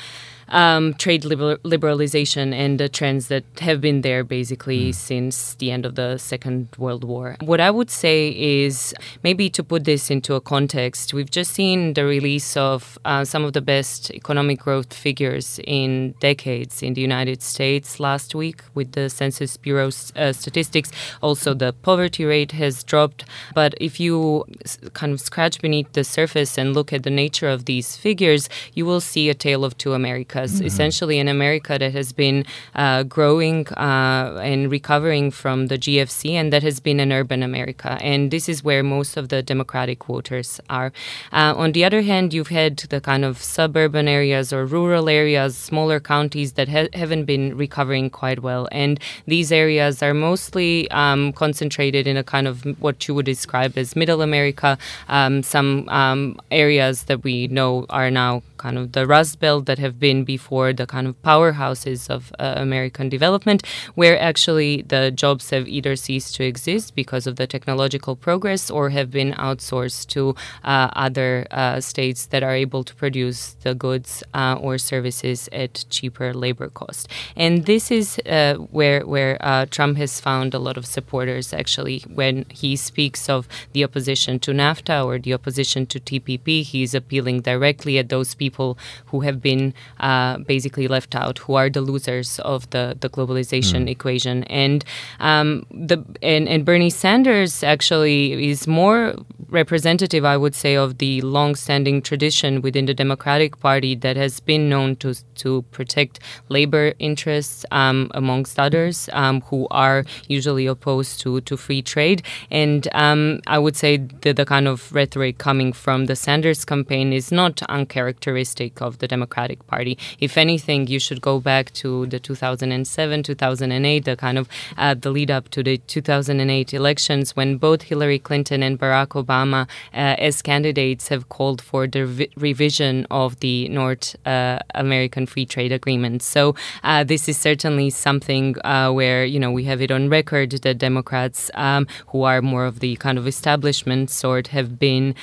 um, 0.48 0.94
trade 0.94 1.24
liber- 1.24 1.58
liberalization 1.58 2.52
and 2.52 2.78
the 2.78 2.88
trends 2.88 3.28
that 3.28 3.44
have 3.60 3.80
been 3.80 4.02
there 4.02 4.24
basically 4.24 4.90
mm. 4.90 4.94
since 4.94 5.54
the 5.54 5.70
end 5.70 5.86
of 5.86 5.94
the 5.94 6.18
Second 6.18 6.68
World 6.78 7.04
War. 7.04 7.36
What 7.40 7.60
I 7.60 7.70
would 7.70 7.90
say 7.90 8.28
is 8.28 8.94
maybe 9.22 9.48
to 9.50 9.64
put 9.64 9.84
this 9.84 10.10
into 10.10 10.34
a 10.34 10.40
context, 10.40 11.14
we've 11.14 11.30
just 11.30 11.52
seen 11.52 11.94
the 11.94 12.04
release 12.04 12.56
of 12.56 12.98
uh, 13.04 13.24
some 13.24 13.44
of 13.44 13.52
the 13.52 13.60
best 13.60 14.10
economic 14.10 14.60
growth 14.60 14.92
figures 14.92 15.60
in 15.64 16.12
decades 16.20 16.82
in 16.82 16.94
the 16.94 17.00
United 17.00 17.42
States 17.42 17.98
last 17.98 18.34
week 18.34 18.62
with 18.74 18.92
the 18.92 19.08
Census 19.08 19.56
Bureau's 19.56 20.12
uh, 20.16 20.32
statistics. 20.32 20.90
Also, 21.22 21.54
the 21.54 21.72
poverty 21.72 22.24
rate 22.24 22.52
has 22.52 22.84
dropped. 22.84 23.24
But 23.54 23.74
if 23.80 23.98
you 23.98 24.44
kind 24.92 25.12
of 25.12 25.20
scratch 25.20 25.60
beneath 25.60 25.92
the 25.92 26.04
surface 26.04 26.58
and 26.58 26.74
look 26.74 26.92
at 26.92 27.02
the 27.02 27.10
nature 27.10 27.48
of 27.48 27.64
these 27.64 27.96
figures, 27.96 28.48
you 28.74 28.84
will 28.84 29.00
see 29.00 29.28
a 29.28 29.34
tale 29.34 29.64
of 29.64 29.76
two 29.78 29.92
Americas 29.92 30.33
Americas, 30.34 30.56
mm-hmm. 30.56 30.66
essentially 30.66 31.18
in 31.18 31.28
America 31.28 31.78
that 31.78 31.92
has 31.92 32.12
been 32.12 32.44
uh, 32.74 33.02
growing 33.04 33.66
uh, 33.68 34.40
and 34.42 34.70
recovering 34.70 35.30
from 35.30 35.68
the 35.68 35.78
GFC, 35.78 36.32
and 36.32 36.52
that 36.52 36.62
has 36.62 36.80
been 36.80 37.00
an 37.00 37.12
urban 37.12 37.42
America. 37.42 37.98
And 38.00 38.30
this 38.30 38.48
is 38.48 38.64
where 38.64 38.82
most 38.82 39.16
of 39.16 39.28
the 39.28 39.42
Democratic 39.42 40.04
voters 40.04 40.60
are. 40.68 40.92
Uh, 41.32 41.54
on 41.56 41.72
the 41.72 41.84
other 41.84 42.02
hand, 42.02 42.34
you've 42.34 42.48
had 42.48 42.78
the 42.90 43.00
kind 43.00 43.24
of 43.24 43.42
suburban 43.42 44.08
areas 44.08 44.52
or 44.52 44.66
rural 44.66 45.08
areas, 45.08 45.56
smaller 45.56 46.00
counties 46.00 46.52
that 46.54 46.68
ha- 46.68 46.88
haven't 46.94 47.24
been 47.24 47.56
recovering 47.56 48.10
quite 48.10 48.42
well. 48.42 48.68
And 48.72 49.00
these 49.26 49.52
areas 49.52 50.02
are 50.02 50.14
mostly 50.14 50.90
um, 50.90 51.32
concentrated 51.32 52.06
in 52.06 52.16
a 52.16 52.24
kind 52.24 52.46
of 52.46 52.64
what 52.80 53.06
you 53.08 53.14
would 53.14 53.26
describe 53.26 53.78
as 53.78 53.96
middle 53.96 54.22
America. 54.22 54.78
Um, 55.08 55.42
some 55.42 55.88
um, 55.88 56.38
areas 56.50 57.04
that 57.04 57.22
we 57.22 57.48
know 57.48 57.86
are 57.90 58.10
now 58.10 58.42
kind 58.64 58.78
of 58.78 58.92
the 58.92 59.06
Rust 59.06 59.40
Belt 59.40 59.66
that 59.66 59.78
have 59.78 60.00
been 60.00 60.23
before 60.24 60.72
the 60.72 60.86
kind 60.86 61.06
of 61.06 61.20
powerhouses 61.22 62.08
of 62.08 62.32
uh, 62.38 62.54
American 62.56 63.08
development, 63.08 63.62
where 63.94 64.18
actually 64.18 64.82
the 64.82 65.10
jobs 65.10 65.50
have 65.50 65.68
either 65.68 65.94
ceased 65.96 66.34
to 66.36 66.44
exist 66.44 66.94
because 66.94 67.26
of 67.26 67.36
the 67.36 67.46
technological 67.46 68.16
progress 68.16 68.70
or 68.70 68.90
have 68.90 69.10
been 69.10 69.32
outsourced 69.34 70.06
to 70.06 70.34
uh, 70.64 70.88
other 71.06 71.46
uh, 71.50 71.80
states 71.80 72.26
that 72.26 72.42
are 72.42 72.54
able 72.54 72.82
to 72.84 72.94
produce 72.94 73.54
the 73.62 73.74
goods 73.74 74.22
uh, 74.34 74.56
or 74.60 74.78
services 74.78 75.48
at 75.52 75.84
cheaper 75.90 76.32
labor 76.32 76.68
cost. 76.68 77.08
And 77.36 77.66
this 77.66 77.90
is 77.90 78.18
uh, 78.26 78.54
where 78.54 79.00
where 79.06 79.36
Trump 79.70 79.98
has 79.98 80.20
found 80.20 80.54
a 80.54 80.58
lot 80.58 80.76
of 80.76 80.86
supporters 80.86 81.52
actually 81.52 81.98
when 82.20 82.46
he 82.48 82.76
speaks 82.76 83.28
of 83.28 83.48
the 83.72 83.84
opposition 83.84 84.38
to 84.40 84.52
NAFTA 84.52 85.04
or 85.04 85.18
the 85.18 85.34
opposition 85.34 85.86
to 85.86 86.00
TPP. 86.00 86.62
He's 86.62 86.94
appealing 86.94 87.42
directly 87.42 87.98
at 87.98 88.08
those 88.08 88.34
people 88.34 88.54
people 88.54 88.78
who 89.10 89.18
have 89.26 89.38
been 89.40 89.64
uh, 90.00 90.13
basically 90.46 90.88
left 90.88 91.14
out, 91.14 91.38
who 91.44 91.54
are 91.60 91.70
the 91.70 91.80
losers 91.80 92.40
of 92.40 92.60
the, 92.70 92.84
the 93.02 93.08
globalization 93.08 93.82
mm. 93.84 93.90
equation. 93.90 94.44
And 94.44 94.84
um, 95.20 95.64
the 95.88 95.98
and, 96.22 96.48
and 96.48 96.64
Bernie 96.64 96.90
Sanders 96.90 97.62
actually 97.62 98.50
is 98.50 98.66
more 98.66 99.14
representative, 99.48 100.24
I 100.24 100.36
would 100.36 100.54
say, 100.54 100.74
of 100.76 100.98
the 100.98 101.20
long-standing 101.22 102.02
tradition 102.02 102.62
within 102.62 102.86
the 102.86 102.94
Democratic 102.94 103.52
Party 103.60 103.94
that 103.96 104.16
has 104.16 104.40
been 104.40 104.68
known 104.68 104.96
to 104.96 105.14
to 105.42 105.62
protect 105.70 106.20
labor 106.48 106.92
interests, 106.98 107.64
um, 107.70 108.10
amongst 108.14 108.58
others, 108.58 109.08
um, 109.12 109.40
who 109.50 109.66
are 109.70 110.04
usually 110.28 110.66
opposed 110.66 111.20
to, 111.22 111.40
to 111.42 111.56
free 111.56 111.82
trade. 111.82 112.22
And 112.50 112.88
um, 112.94 113.40
I 113.46 113.58
would 113.58 113.76
say 113.76 113.98
that 114.22 114.36
the 114.36 114.44
kind 114.44 114.66
of 114.68 114.92
rhetoric 114.92 115.38
coming 115.38 115.72
from 115.72 116.06
the 116.06 116.16
Sanders 116.16 116.64
campaign 116.64 117.12
is 117.12 117.30
not 117.30 117.62
uncharacteristic 117.68 118.80
of 118.80 118.98
the 118.98 119.08
Democratic 119.08 119.66
Party. 119.66 119.98
If 120.20 120.36
anything, 120.36 120.86
you 120.86 120.98
should 120.98 121.20
go 121.20 121.40
back 121.40 121.72
to 121.74 122.06
the 122.06 122.18
2007, 122.18 123.22
2008, 123.22 124.04
the 124.04 124.16
kind 124.16 124.38
of 124.38 124.48
uh, 124.76 124.94
the 124.94 125.10
lead 125.10 125.30
up 125.30 125.48
to 125.50 125.62
the 125.62 125.78
2008 125.78 126.74
elections 126.74 127.36
when 127.36 127.56
both 127.56 127.82
Hillary 127.82 128.18
Clinton 128.18 128.62
and 128.62 128.78
Barack 128.78 129.08
Obama, 129.08 129.68
uh, 129.92 130.16
as 130.18 130.42
candidates, 130.42 131.08
have 131.08 131.28
called 131.28 131.60
for 131.60 131.86
the 131.86 132.00
revi- 132.00 132.30
revision 132.36 133.06
of 133.10 133.40
the 133.40 133.68
North 133.68 134.16
uh, 134.26 134.58
American 134.74 135.26
Free 135.26 135.46
Trade 135.46 135.72
Agreement. 135.72 136.22
So 136.22 136.54
uh, 136.82 137.04
this 137.04 137.28
is 137.28 137.36
certainly 137.36 137.90
something 137.90 138.56
uh, 138.64 138.90
where 138.90 139.24
you 139.24 139.38
know 139.38 139.50
we 139.50 139.64
have 139.64 139.80
it 139.80 139.90
on 139.90 140.08
record 140.08 140.50
that 140.50 140.78
Democrats, 140.78 141.50
um, 141.54 141.86
who 142.08 142.22
are 142.22 142.42
more 142.42 142.64
of 142.64 142.80
the 142.80 142.96
kind 142.96 143.18
of 143.18 143.26
establishment 143.26 144.10
sort, 144.10 144.48
have 144.48 144.78
been. 144.78 145.14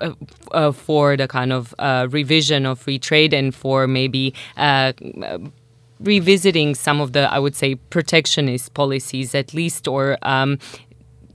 Uh, 0.00 0.14
uh, 0.52 0.72
for 0.72 1.16
the 1.16 1.28
kind 1.28 1.52
of 1.52 1.74
uh, 1.78 2.06
revision 2.10 2.64
of 2.66 2.78
free 2.78 2.98
trade 2.98 3.34
and 3.34 3.54
for 3.54 3.86
maybe 3.86 4.32
uh, 4.56 4.92
revisiting 6.00 6.74
some 6.74 7.00
of 7.00 7.12
the, 7.12 7.30
I 7.30 7.38
would 7.38 7.54
say, 7.54 7.74
protectionist 7.74 8.72
policies 8.74 9.34
at 9.34 9.52
least, 9.52 9.86
or 9.86 10.16
um, 10.22 10.58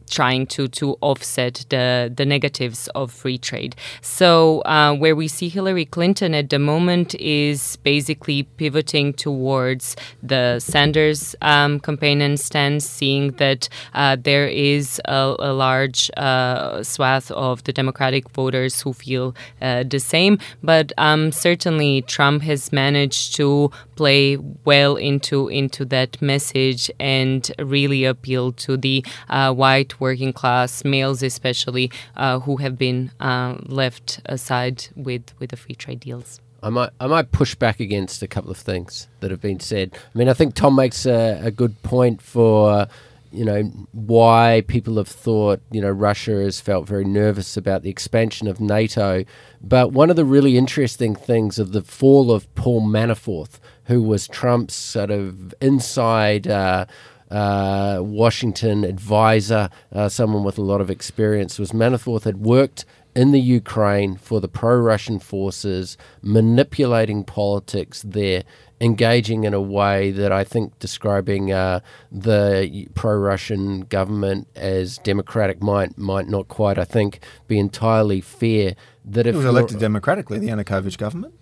trying 0.10 0.46
to 0.48 0.68
to 0.68 0.98
offset 1.02 1.66
the 1.70 2.12
the 2.16 2.26
negatives 2.26 2.88
of 2.96 3.12
free 3.12 3.38
trade. 3.38 3.76
So 4.02 4.62
uh, 4.62 4.96
where 4.96 5.16
we 5.16 5.28
see 5.28 5.50
Hillary 5.50 5.86
Clinton 5.86 6.34
at 6.34 6.50
the 6.50 6.60
moment 6.60 7.16
is 7.16 7.78
basically 7.78 8.44
pivoting 8.44 9.14
towards 9.14 9.96
the 10.22 10.60
Sanders 10.60 11.36
um, 11.42 11.80
campaign 11.80 12.22
and 12.22 12.40
stance, 12.40 12.86
seeing 12.86 13.32
that 13.34 13.70
uh, 13.94 14.18
there 14.20 14.48
is 14.48 15.02
a, 15.06 15.36
a 15.40 15.54
large 15.54 16.10
uh, 16.18 16.84
swath 16.84 17.32
of 17.32 17.64
the 17.64 17.74
Democratic 17.74 18.30
voters 18.30 18.82
who 18.82 18.94
feel 18.94 19.36
uh, 19.62 19.84
the 19.84 20.00
same. 20.00 20.38
But 20.64 20.92
um, 20.98 21.32
certainly 21.32 22.02
Trump 22.04 22.44
has 22.44 22.72
managed 22.72 23.36
to 23.36 23.72
play 23.96 24.38
well 24.64 24.96
into 24.96 25.48
into 25.48 25.86
that 25.86 26.22
message 26.22 26.92
and 27.00 27.52
really 27.60 28.06
appeal 28.06 28.52
to 28.54 28.78
the 28.78 29.06
uh, 29.30 29.54
white 29.54 30.00
working 30.00 30.34
class 30.34 30.84
males, 30.84 31.24
especially 31.24 31.92
uh, 32.16 32.40
who 32.40 32.58
have 32.58 32.78
been 32.78 33.12
uh, 33.20 33.56
left 33.66 34.20
aside 34.26 34.88
with 34.96 35.34
with 35.40 35.52
the 35.52 35.58
free 35.58 35.76
trade 35.76 36.00
deals. 36.00 36.40
I 36.64 36.70
might 36.70 36.90
I 37.00 37.08
might 37.08 37.32
push 37.32 37.54
back 37.54 37.80
against 37.80 38.24
a 38.24 38.28
couple 38.28 38.50
of 38.50 38.58
things 38.58 39.08
that 39.20 39.32
have 39.32 39.42
been 39.42 39.60
said. 39.60 39.94
I 39.94 40.18
mean, 40.18 40.30
I 40.30 40.34
think 40.34 40.56
Tom 40.56 40.76
makes 40.76 41.06
a, 41.06 41.40
a 41.44 41.52
good 41.52 41.82
point 41.84 42.22
for 42.22 42.88
you 43.32 43.46
know 43.46 43.64
why 43.92 44.64
people 44.68 44.96
have 44.96 45.08
thought 45.08 45.62
you 45.72 45.82
know 45.82 45.92
Russia 45.92 46.32
has 46.32 46.60
felt 46.60 46.88
very 46.88 47.04
nervous 47.04 47.58
about 47.58 47.84
the 47.84 47.90
expansion 47.90 48.48
of 48.48 48.60
NATO. 48.60 49.26
But 49.62 49.92
one 49.92 50.10
of 50.10 50.16
the 50.16 50.26
really 50.26 50.58
interesting 50.58 51.16
things 51.16 51.60
of 51.60 51.72
the 51.72 51.82
fall 51.82 52.32
of 52.32 52.54
Paul 52.56 52.82
Manafort, 52.82 53.60
who 53.86 54.02
was 54.02 54.28
Trump's 54.28 54.76
sort 54.76 55.12
of 55.12 55.54
inside. 55.62 56.48
Uh, 56.48 56.86
uh, 57.32 58.00
Washington 58.02 58.84
advisor, 58.84 59.70
uh, 59.92 60.08
someone 60.08 60.44
with 60.44 60.60
a 60.60 60.62
lot 60.62 60.80
of 60.80 60.92
experience, 60.92 61.58
was 61.58 61.72
Manafort 61.72 62.24
had 62.24 62.38
worked 62.38 62.86
in 63.16 63.32
the 63.32 63.40
Ukraine 63.40 64.18
for 64.18 64.42
the 64.42 64.48
pro 64.48 64.78
Russian 64.78 65.20
forces, 65.20 65.98
manipulating 66.22 67.24
politics 67.24 68.04
there, 68.06 68.44
engaging 68.82 69.46
in 69.46 69.54
a 69.54 69.62
way 69.62 70.12
that 70.12 70.32
I 70.32 70.44
think 70.44 70.78
describing 70.80 71.52
uh, 71.52 71.80
the 72.12 72.88
pro 72.94 73.16
Russian 73.16 73.82
government 73.82 74.48
as 74.56 74.98
democratic 74.98 75.64
might, 75.64 75.98
might 75.98 76.28
not 76.28 76.50
quite, 76.50 76.78
I 76.78 76.84
think, 76.84 77.20
be 77.48 77.58
entirely 77.58 78.20
fair. 78.20 78.76
That 79.06 79.26
if 79.26 79.36
it 79.36 79.38
was 79.38 79.46
elected 79.46 79.80
democratically, 79.80 80.40
the 80.40 80.50
Yanukovych 80.50 80.98
government. 80.98 81.34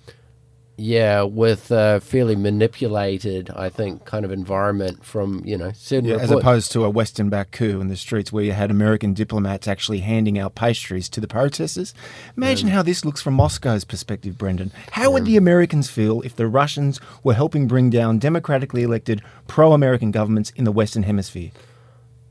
Yeah, 0.76 1.22
with 1.22 1.70
a 1.70 2.02
fairly 2.02 2.36
manipulated, 2.36 3.52
I 3.52 3.70
think, 3.70 4.06
kind 4.06 4.26
of 4.26 4.32
environment 4.32 5.06
from 5.06 5.44
you 5.46 5.56
know 5.56 5.72
certain. 5.74 6.10
Yeah, 6.10 6.16
as 6.16 6.32
opposed 6.32 6.72
to 6.72 6.84
a 6.84 6.90
Western 6.90 7.30
back 7.30 7.52
coup 7.52 7.80
in 7.80 7.90
the 7.90 7.96
streets 7.96 8.34
where 8.34 8.44
you 8.44 8.54
had 8.54 8.72
American 8.72 9.14
diplomats 9.14 9.68
actually 9.68 10.00
handing 10.00 10.40
out 10.40 10.56
pastries 10.56 11.10
to 11.10 11.22
the 11.22 11.28
protesters. 11.28 11.94
Imagine 12.36 12.70
mm. 12.70 12.72
how 12.72 12.82
this 12.82 13.06
looks 13.06 13.22
from 13.22 13.36
Moscow's 13.36 13.84
perspective, 13.84 14.36
Brendon. 14.36 14.72
How 14.92 15.12
would 15.12 15.24
mm. 15.24 15.28
the 15.28 15.38
Americans 15.38 15.92
feel 15.92 16.22
if 16.22 16.36
the 16.36 16.48
Russians 16.48 17.00
were 17.24 17.36
helping 17.36 17.68
bring 17.68 17.92
down 17.92 18.18
democratically 18.18 18.82
elected 18.82 19.22
pro-American 19.46 20.10
governments 20.10 20.52
in 20.56 20.64
the 20.64 20.72
Western 20.72 21.04
Hemisphere? 21.04 21.52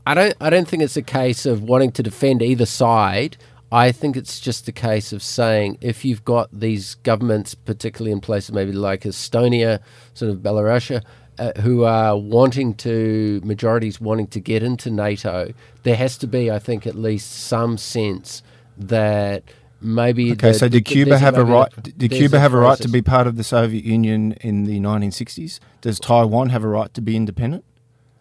I 0.05 0.15
don't. 0.15 0.35
I 0.41 0.51
don't 0.51 0.67
think 0.67 0.83
it's 0.83 0.97
a 0.97 1.03
case 1.03 1.47
of 1.47 1.63
wanting 1.63 1.93
to 1.93 2.03
defend 2.03 2.43
either 2.43 2.67
side. 2.67 3.37
I 3.73 3.91
think 3.91 4.19
it's 4.19 4.39
just 4.39 4.69
a 4.69 4.73
case 4.73 5.15
of 5.15 5.23
saying 5.23 5.79
if 5.81 6.05
you've 6.05 6.27
got 6.27 6.51
these 6.53 6.97
governments, 6.97 7.55
particularly 7.55 8.13
in 8.13 8.21
places 8.21 8.53
maybe 8.53 8.73
like 8.73 9.01
Estonia, 9.01 9.81
sort 10.13 10.31
of 10.31 10.39
Belarusia, 10.41 11.03
uh, 11.39 11.53
who 11.63 11.85
are 11.85 12.19
wanting 12.19 12.75
to, 12.75 13.41
majorities 13.43 13.99
wanting 13.99 14.27
to 14.27 14.41
get 14.41 14.63
into 14.63 14.91
NATO, 14.91 15.55
there 15.85 15.97
has 15.97 16.19
to 16.19 16.27
be, 16.27 16.51
I 16.51 16.59
think, 16.59 16.87
at 16.87 16.97
least 16.97 17.33
some 17.33 17.79
sense 17.79 18.43
that 18.77 19.45
maybe. 19.81 20.33
Okay, 20.33 20.53
the, 20.53 20.59
so 20.59 20.69
did 20.69 20.85
Cuba 20.85 21.17
have 21.19 21.39
a 21.39 21.45
right? 21.45 21.71
Did 21.83 22.11
there's 22.11 22.21
Cuba 22.21 22.39
have 22.39 22.53
a 22.53 22.59
right 22.59 22.79
to 22.79 22.89
be 22.89 23.01
part 23.01 23.27
of 23.27 23.37
the 23.37 23.45
Soviet 23.45 23.87
Union 23.87 24.33
in 24.43 24.65
the 24.65 24.81
1960s? 24.81 25.61
Does 25.81 25.99
Taiwan 25.99 26.51
have 26.51 26.63
a 26.63 26.69
right 26.69 26.93
to 26.93 27.01
be 27.01 27.17
independent? 27.17 27.65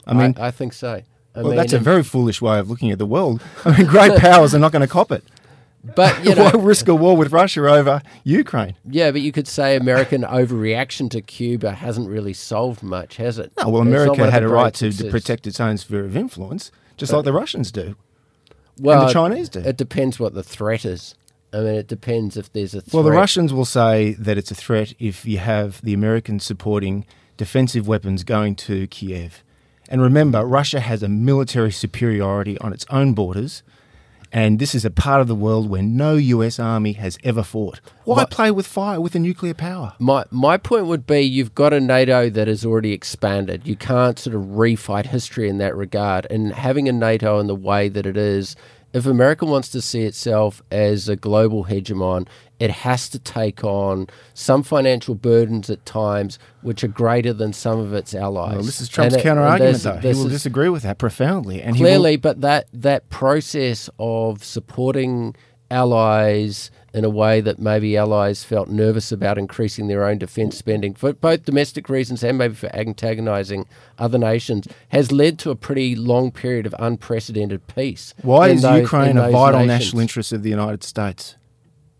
I 0.07 0.13
mean, 0.13 0.33
I, 0.39 0.47
I 0.47 0.51
think 0.51 0.71
so. 0.71 1.01
I 1.35 1.41
well, 1.41 1.49
mean, 1.49 1.57
that's 1.57 1.73
a 1.73 1.79
very 1.79 2.03
foolish 2.03 2.41
way 2.41 2.57
of 2.57 2.69
looking 2.69 2.89
at 2.91 2.99
the 2.99 3.05
world. 3.05 3.41
I 3.65 3.77
mean, 3.77 3.87
great 3.87 4.17
powers 4.17 4.55
are 4.55 4.59
not 4.59 4.71
going 4.71 4.81
to 4.81 4.87
cop 4.87 5.11
it. 5.11 5.25
But 5.83 6.23
you 6.23 6.35
know, 6.35 6.43
Why 6.45 6.51
risk 6.61 6.87
a 6.87 6.95
war 6.95 7.17
with 7.17 7.31
Russia 7.31 7.67
over 7.67 8.01
Ukraine? 8.23 8.75
Yeah, 8.87 9.11
but 9.11 9.21
you 9.21 9.31
could 9.31 9.47
say 9.47 9.75
American 9.75 10.21
overreaction 10.23 11.09
to 11.11 11.21
Cuba 11.21 11.71
hasn't 11.71 12.07
really 12.09 12.33
solved 12.33 12.83
much, 12.83 13.17
has 13.17 13.39
it? 13.39 13.51
No, 13.57 13.69
well, 13.69 13.81
It's 13.81 13.89
not 13.89 14.07
one 14.07 14.19
America 14.19 14.31
had 14.31 14.43
a 14.43 14.47
right 14.47 14.73
to, 14.75 14.91
to 14.91 15.09
protect 15.09 15.47
its 15.47 15.59
own 15.59 15.77
sphere 15.77 16.05
of 16.05 16.15
influence, 16.15 16.71
just 16.97 17.11
like 17.11 17.25
the 17.25 17.33
Russians 17.33 17.71
do. 17.71 17.95
well, 18.79 19.01
and 19.01 19.09
the 19.09 19.13
Chinese 19.13 19.49
do. 19.49 19.59
It 19.59 19.77
depends 19.77 20.19
what 20.19 20.33
the 20.33 20.43
threat 20.43 20.85
is. 20.85 21.15
I 21.53 21.57
mean, 21.57 21.75
it 21.75 21.87
depends 21.87 22.37
if 22.37 22.53
there's 22.53 22.73
a 22.73 22.81
threat. 22.81 22.93
Well, 22.93 23.03
the 23.03 23.11
Russians 23.11 23.51
will 23.51 23.65
say 23.65 24.13
that 24.13 24.37
it's 24.37 24.51
a 24.51 24.55
threat 24.55 24.93
if 24.99 25.25
you 25.25 25.39
have 25.39 25.81
the 25.81 25.93
Americans 25.93 26.45
supporting 26.45 27.05
defensive 27.37 27.87
weapons 27.87 28.23
going 28.23 28.55
to 28.55 28.87
Kiev. 28.87 29.43
And 29.89 30.01
remember, 30.01 30.45
Russia 30.45 30.79
has 30.79 31.03
a 31.03 31.09
military 31.09 31.71
superiority 31.71 32.57
on 32.59 32.71
its 32.71 32.85
own 32.89 33.11
borders, 33.13 33.63
and 34.33 34.59
this 34.59 34.73
is 34.73 34.85
a 34.85 34.89
part 34.89 35.21
of 35.21 35.27
the 35.27 35.35
world 35.35 35.69
where 35.69 35.81
no 35.81 36.15
US 36.15 36.59
army 36.59 36.93
has 36.93 37.17
ever 37.23 37.43
fought. 37.43 37.81
Why 38.05 38.15
But- 38.15 38.31
play 38.31 38.51
with 38.51 38.65
fire 38.67 38.99
with 39.01 39.15
a 39.15 39.19
nuclear 39.19 39.53
power? 39.53 39.93
My 39.99 40.25
my 40.31 40.57
point 40.57 40.85
would 40.85 41.05
be 41.05 41.21
you've 41.21 41.53
got 41.55 41.73
a 41.73 41.79
NATO 41.79 42.29
that 42.29 42.47
has 42.47 42.65
already 42.65 42.93
expanded. 42.93 43.61
You 43.67 43.75
can't 43.75 44.17
sort 44.17 44.35
of 44.35 44.43
refight 44.43 45.07
history 45.07 45.49
in 45.49 45.57
that 45.57 45.75
regard. 45.75 46.27
And 46.29 46.53
having 46.53 46.87
a 46.87 46.93
NATO 46.93 47.39
in 47.39 47.47
the 47.47 47.55
way 47.55 47.89
that 47.89 48.05
it 48.05 48.17
is, 48.17 48.55
if 48.93 49.05
America 49.05 49.45
wants 49.45 49.69
to 49.69 49.81
see 49.81 50.01
itself 50.03 50.61
as 50.71 51.07
a 51.07 51.15
global 51.15 51.65
hegemon, 51.65 52.27
it 52.59 52.69
has 52.71 53.09
to 53.09 53.17
take 53.19 53.63
on 53.63 54.07
some 54.33 54.61
financial 54.63 55.15
burdens 55.15 55.69
at 55.69 55.83
times 55.85 56.37
which 56.61 56.83
are 56.83 56.87
greater 56.89 57.33
than 57.33 57.53
some 57.53 57.79
of 57.79 57.93
its 57.93 58.13
allies. 58.13 58.55
Well, 58.55 58.63
this 58.63 58.81
is 58.81 58.89
Trump's 58.89 59.13
And 59.15 59.21
it- 59.21 59.23
counter 59.23 59.41
argument, 59.41 59.79
though. 59.83 59.97
He 59.97 60.07
will 60.09 60.25
is- 60.27 60.31
disagree 60.33 60.69
with 60.69 60.83
that 60.83 60.97
profoundly. 60.97 61.61
And 61.61 61.75
he 61.75 61.83
will- 61.83 61.89
clearly, 61.89 62.17
but 62.17 62.41
that 62.41 62.67
that 62.73 63.09
process 63.09 63.89
of 63.97 64.43
supporting 64.43 65.35
allies 65.71 66.69
in 66.93 67.05
a 67.05 67.09
way 67.09 67.39
that 67.41 67.59
maybe 67.59 67.95
allies 67.95 68.43
felt 68.43 68.67
nervous 68.67 69.11
about 69.11 69.37
increasing 69.37 69.87
their 69.87 70.05
own 70.05 70.17
defence 70.17 70.57
spending 70.57 70.93
for 70.93 71.13
both 71.13 71.45
domestic 71.45 71.87
reasons 71.89 72.23
and 72.23 72.37
maybe 72.37 72.53
for 72.53 72.73
antagonising 72.75 73.65
other 73.97 74.17
nations 74.17 74.67
has 74.89 75.11
led 75.11 75.39
to 75.39 75.49
a 75.51 75.55
pretty 75.55 75.95
long 75.95 76.31
period 76.31 76.65
of 76.65 76.75
unprecedented 76.79 77.65
peace. 77.67 78.13
why 78.21 78.49
is 78.49 78.61
those- 78.61 78.81
Ukraine 78.81 79.17
a 79.17 79.29
vital 79.29 79.59
nations. 79.61 79.67
national 79.67 80.01
interest 80.01 80.33
of 80.33 80.43
the 80.43 80.49
United 80.49 80.83
States? 80.83 81.35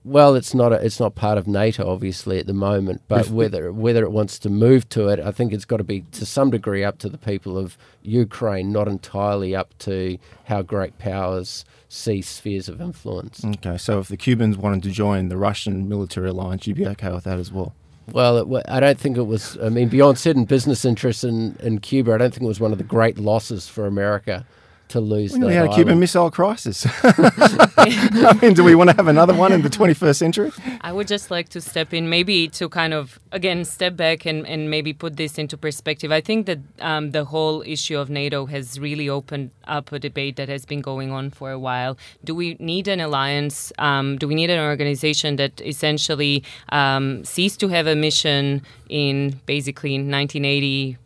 Well, 0.04 0.34
it's 0.34 0.56
not 0.56 0.74
a, 0.74 0.84
it's 0.84 1.00
not 1.00 1.14
part 1.14 1.38
of 1.38 1.48
NATO 1.48 1.88
obviously 1.88 2.40
at 2.40 2.48
the 2.48 2.54
moment, 2.54 3.04
but 3.08 3.30
whether 3.30 3.72
whether 3.72 4.04
it 4.04 4.12
wants 4.12 4.40
to 4.40 4.50
move 4.50 4.90
to 4.90 5.10
it, 5.10 5.20
I 5.20 5.32
think 5.32 5.54
it's 5.54 5.66
got 5.66 5.78
to 5.78 5.84
be 5.84 6.02
to 6.14 6.26
some 6.26 6.50
degree 6.50 6.84
up 6.84 6.98
to 7.00 7.10
the 7.10 7.20
people 7.20 7.58
of 7.58 7.78
Ukraine, 8.02 8.72
not 8.72 8.88
entirely 8.88 9.56
up 9.56 9.78
to 9.80 10.18
how 10.46 10.64
great 10.64 10.98
powers 10.98 11.66
see 11.88 12.22
spheres 12.22 12.68
of 12.68 12.82
influence. 12.82 13.46
Okay, 13.46 13.78
so 13.78 14.00
if 14.00 14.08
the 14.08 14.18
Cubans 14.18 14.58
wanted 14.58 14.82
to 14.84 14.90
join 14.90 15.30
the 15.30 15.38
Russian 15.38 15.88
military 15.88 16.30
alliance, 16.30 16.66
you'd 16.66 16.78
be 16.78 16.88
okay 16.88 17.12
with 17.12 17.26
that 17.26 17.38
as 17.38 17.52
well. 17.52 17.76
Well, 18.12 18.38
it, 18.38 18.66
I 18.68 18.80
don't 18.80 19.00
think 19.00 19.18
it 19.18 19.24
was. 19.24 19.56
I 19.62 19.70
mean, 19.70 19.88
beyond 19.88 20.18
certain 20.18 20.46
business 20.46 20.84
interests 20.84 21.24
in, 21.24 21.56
in 21.58 21.80
Cuba, 21.80 22.14
I 22.14 22.18
don't 22.18 22.32
think 22.32 22.44
it 22.44 22.48
was 22.48 22.60
one 22.60 22.72
of 22.72 22.80
the 22.80 22.84
great 22.84 23.20
losses 23.20 23.68
for 23.68 23.86
America 23.86 24.46
to 24.92 25.00
lose 25.00 25.34
We 25.34 25.40
that 25.40 25.52
had 25.52 25.66
a. 25.72 25.74
Cuban 25.74 26.00
Missile 26.00 26.32
Crisis. 26.32 26.86
I 27.04 28.38
mean, 28.42 28.54
do 28.54 28.64
we 28.64 28.76
want 28.76 28.90
to 28.90 28.96
have 28.96 29.08
another 29.08 29.34
one 29.34 29.52
in 29.52 29.62
the 29.62 29.70
21st 29.70 30.16
century? 30.16 30.52
I 30.82 30.92
would 30.92 31.08
just 31.08 31.32
like 31.32 31.50
to 31.50 31.62
step 31.62 31.94
in, 31.94 32.10
maybe 32.10 32.48
to 32.50 32.70
kind 32.70 32.94
of, 32.94 33.20
again, 33.32 33.66
step 33.66 33.96
back 33.96 34.26
and, 34.26 34.46
and 34.46 34.70
maybe 34.70 34.94
put 34.94 35.18
this 35.18 35.38
into 35.38 35.58
perspective. 35.58 36.12
I 36.12 36.22
think 36.22 36.46
that 36.46 36.60
um, 36.80 37.12
the 37.12 37.26
whole 37.26 37.62
issue 37.64 37.98
of 37.98 38.10
NATO 38.10 38.46
has 38.48 38.80
really 38.80 39.10
opened 39.10 39.52
up 39.66 39.92
a 39.92 40.00
debate 40.00 40.36
that 40.36 40.50
has 40.50 40.66
been 40.66 40.82
going 40.82 41.12
on 41.12 41.30
for 41.30 41.52
a 41.52 41.60
while. 41.60 41.98
Do 42.24 42.36
we 42.36 42.56
need 42.60 42.88
an 42.88 43.00
alliance? 43.00 43.72
Um, 43.80 44.18
do 44.18 44.28
we 44.28 44.36
need 44.36 44.50
an 44.50 44.60
organization 44.60 45.38
that 45.38 45.62
essentially 45.62 46.44
um, 46.70 47.24
ceased 47.26 47.60
to 47.62 47.68
have 47.70 47.88
a 47.88 47.96
mission 47.96 48.62
in 48.90 49.40
basically 49.46 49.94
1980? 49.94 50.98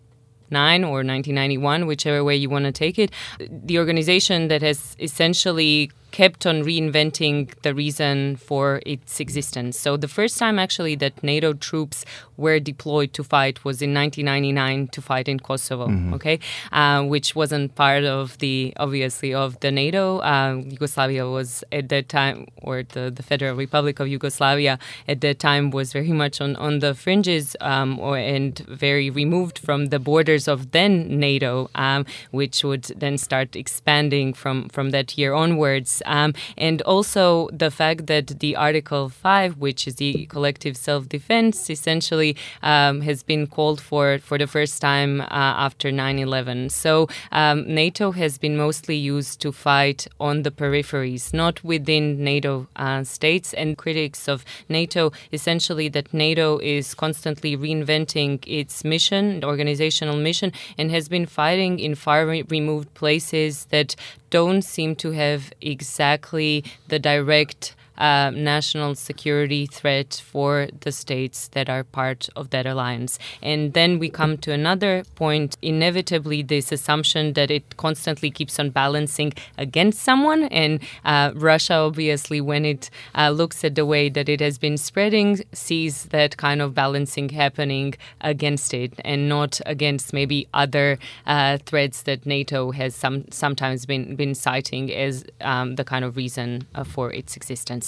Or 0.84 1.04
1991, 1.04 1.86
whichever 1.88 2.24
way 2.24 2.36
you 2.36 2.50
want 2.50 2.66
to 2.66 2.72
take 2.72 3.00
it, 3.00 3.12
the 3.40 3.80
organization 3.80 4.48
that 4.48 4.62
has 4.62 4.96
essentially 5.00 5.92
kept 6.16 6.46
on 6.46 6.64
reinventing 6.64 7.54
the 7.64 7.74
reason 7.76 8.38
for 8.38 8.82
its 8.86 9.20
existence. 9.20 9.78
So 9.78 9.98
the 9.98 10.08
first 10.08 10.38
time 10.38 10.58
actually 10.58 10.96
that 11.04 11.22
NATO 11.22 11.52
troops 11.52 12.06
were 12.38 12.58
deployed 12.58 13.12
to 13.18 13.22
fight 13.24 13.66
was 13.66 13.82
in 13.82 13.94
1999 13.94 14.88
to 14.96 15.02
fight 15.02 15.28
in 15.28 15.40
Kosovo. 15.42 15.86
Okay, 16.16 16.40
uh, 16.72 17.04
which 17.04 17.36
wasn't 17.36 17.76
part 17.76 18.06
of 18.06 18.38
the 18.38 18.74
obviously 18.78 19.34
of 19.34 19.60
the 19.60 19.72
NATO. 19.72 20.20
Uh, 20.20 20.62
Yugoslavia 20.76 21.28
was 21.28 21.66
at 21.74 21.90
that 21.90 22.08
time, 22.08 22.48
or 22.62 22.84
the, 22.84 23.12
the 23.12 23.24
Federal 23.24 23.56
Republic 23.56 24.00
of 24.00 24.08
Yugoslavia 24.08 24.80
at 25.10 25.20
that 25.20 25.40
time 25.40 25.70
was 25.70 25.92
very 25.92 26.14
much 26.24 26.40
on 26.40 26.56
on 26.56 26.80
the 26.80 26.94
fringes 26.94 27.58
um, 27.60 28.00
or 28.00 28.18
and 28.18 28.60
very 28.60 29.10
removed 29.10 29.60
from 29.60 29.88
the 29.88 30.00
borders 30.00 30.48
of 30.48 30.72
then 30.72 31.20
NATO, 31.20 31.70
um, 31.76 32.06
which 32.32 32.64
would 32.64 32.86
then 33.04 33.18
start 33.18 33.56
expanding 33.58 34.34
from 34.34 34.70
from 34.70 34.92
that 34.92 35.18
year 35.18 35.34
onwards. 35.34 36.02
Um, 36.06 36.34
and 36.58 36.82
also 36.84 37.50
the 37.52 37.72
fact 37.72 38.08
that 38.08 38.40
the 38.40 38.56
Article 38.56 39.10
5, 39.10 39.58
which 39.58 39.88
is 39.88 39.96
the 39.96 40.26
collective 40.28 40.78
self 40.78 41.10
defense, 41.10 41.70
essentially 41.70 42.36
um, 42.64 43.02
has 43.02 43.24
been 43.24 43.48
called 43.48 43.82
for 43.82 44.20
for 44.20 44.38
the 44.38 44.48
first 44.48 44.82
time 44.82 45.22
uh, 45.22 45.26
after 45.68 45.92
9 45.92 46.20
11. 46.20 46.70
So 46.70 47.08
um, 47.32 47.66
NATO 47.74 48.12
has 48.12 48.38
been 48.38 48.58
mostly 48.58 48.96
used 48.96 49.42
to 49.42 49.52
fight 49.52 50.08
on 50.20 50.44
the 50.44 50.52
peripheries, 50.52 51.34
not 51.34 51.64
within 51.64 52.24
NATO 52.24 52.68
uh, 52.76 53.04
states. 53.04 53.54
And 53.54 53.78
critics 53.78 54.28
of 54.28 54.46
NATO 54.70 55.12
essentially 55.32 55.90
that 55.90 56.14
NATO 56.14 56.60
is 56.60 56.94
constantly 56.94 57.58
reinventing 57.58 58.44
its 58.48 58.84
mission, 58.84 59.44
organizational 59.44 60.18
mission, 60.18 60.52
and 60.78 60.92
has 60.92 61.08
been 61.08 61.26
fighting 61.26 61.80
in 61.80 61.96
far 61.96 62.26
re- 62.26 62.44
removed 62.50 62.94
places 62.94 63.66
that 63.66 63.96
don't 64.36 64.64
seem 64.64 64.98
to 64.98 65.12
have 65.12 65.54
exactly 65.62 66.62
the 66.90 67.00
direct 67.00 67.74
uh, 67.98 68.32
national 68.34 68.96
security 68.96 69.66
threat 69.66 70.22
for 70.26 70.68
the 70.82 70.92
states 70.92 71.48
that 71.50 71.70
are 71.70 71.84
part 71.84 72.30
of 72.36 72.50
that 72.50 72.66
alliance. 72.66 73.18
And 73.42 73.74
then 73.74 74.00
we 74.00 74.10
come 74.10 74.38
to 74.40 74.52
another 74.52 75.04
point 75.16 75.58
inevitably, 75.62 76.44
this 76.44 76.72
assumption 76.72 77.34
that 77.34 77.52
it 77.52 77.78
constantly 77.78 78.32
keeps 78.32 78.60
on 78.60 78.70
balancing 78.70 79.34
against 79.58 80.02
someone. 80.02 80.44
And 80.46 80.82
uh, 81.04 81.32
Russia, 81.36 81.76
obviously, 81.76 82.42
when 82.42 82.66
it 82.66 82.90
uh, 83.16 83.30
looks 83.30 83.64
at 83.64 83.76
the 83.76 83.86
way 83.86 84.10
that 84.10 84.28
it 84.30 84.40
has 84.42 84.58
been 84.58 84.78
spreading, 84.78 85.42
sees 85.54 86.06
that 86.06 86.38
kind 86.38 86.62
of 86.62 86.74
balancing 86.74 87.30
happening 87.30 87.96
against 88.22 88.74
it 88.74 88.94
and 89.04 89.30
not 89.30 89.62
against 89.66 90.14
maybe 90.14 90.48
other 90.54 90.98
uh, 91.26 91.58
threats 91.66 92.04
that 92.04 92.26
NATO 92.26 92.72
has 92.72 92.96
some, 92.96 93.26
sometimes 93.32 93.86
been, 93.86 94.16
been 94.16 94.36
citing 94.36 94.94
as 94.94 95.26
um, 95.42 95.76
the 95.76 95.84
kind 95.84 96.04
of 96.04 96.18
reason 96.18 96.68
uh, 96.76 96.84
for 96.84 97.12
its 97.12 97.36
existence. 97.36 97.85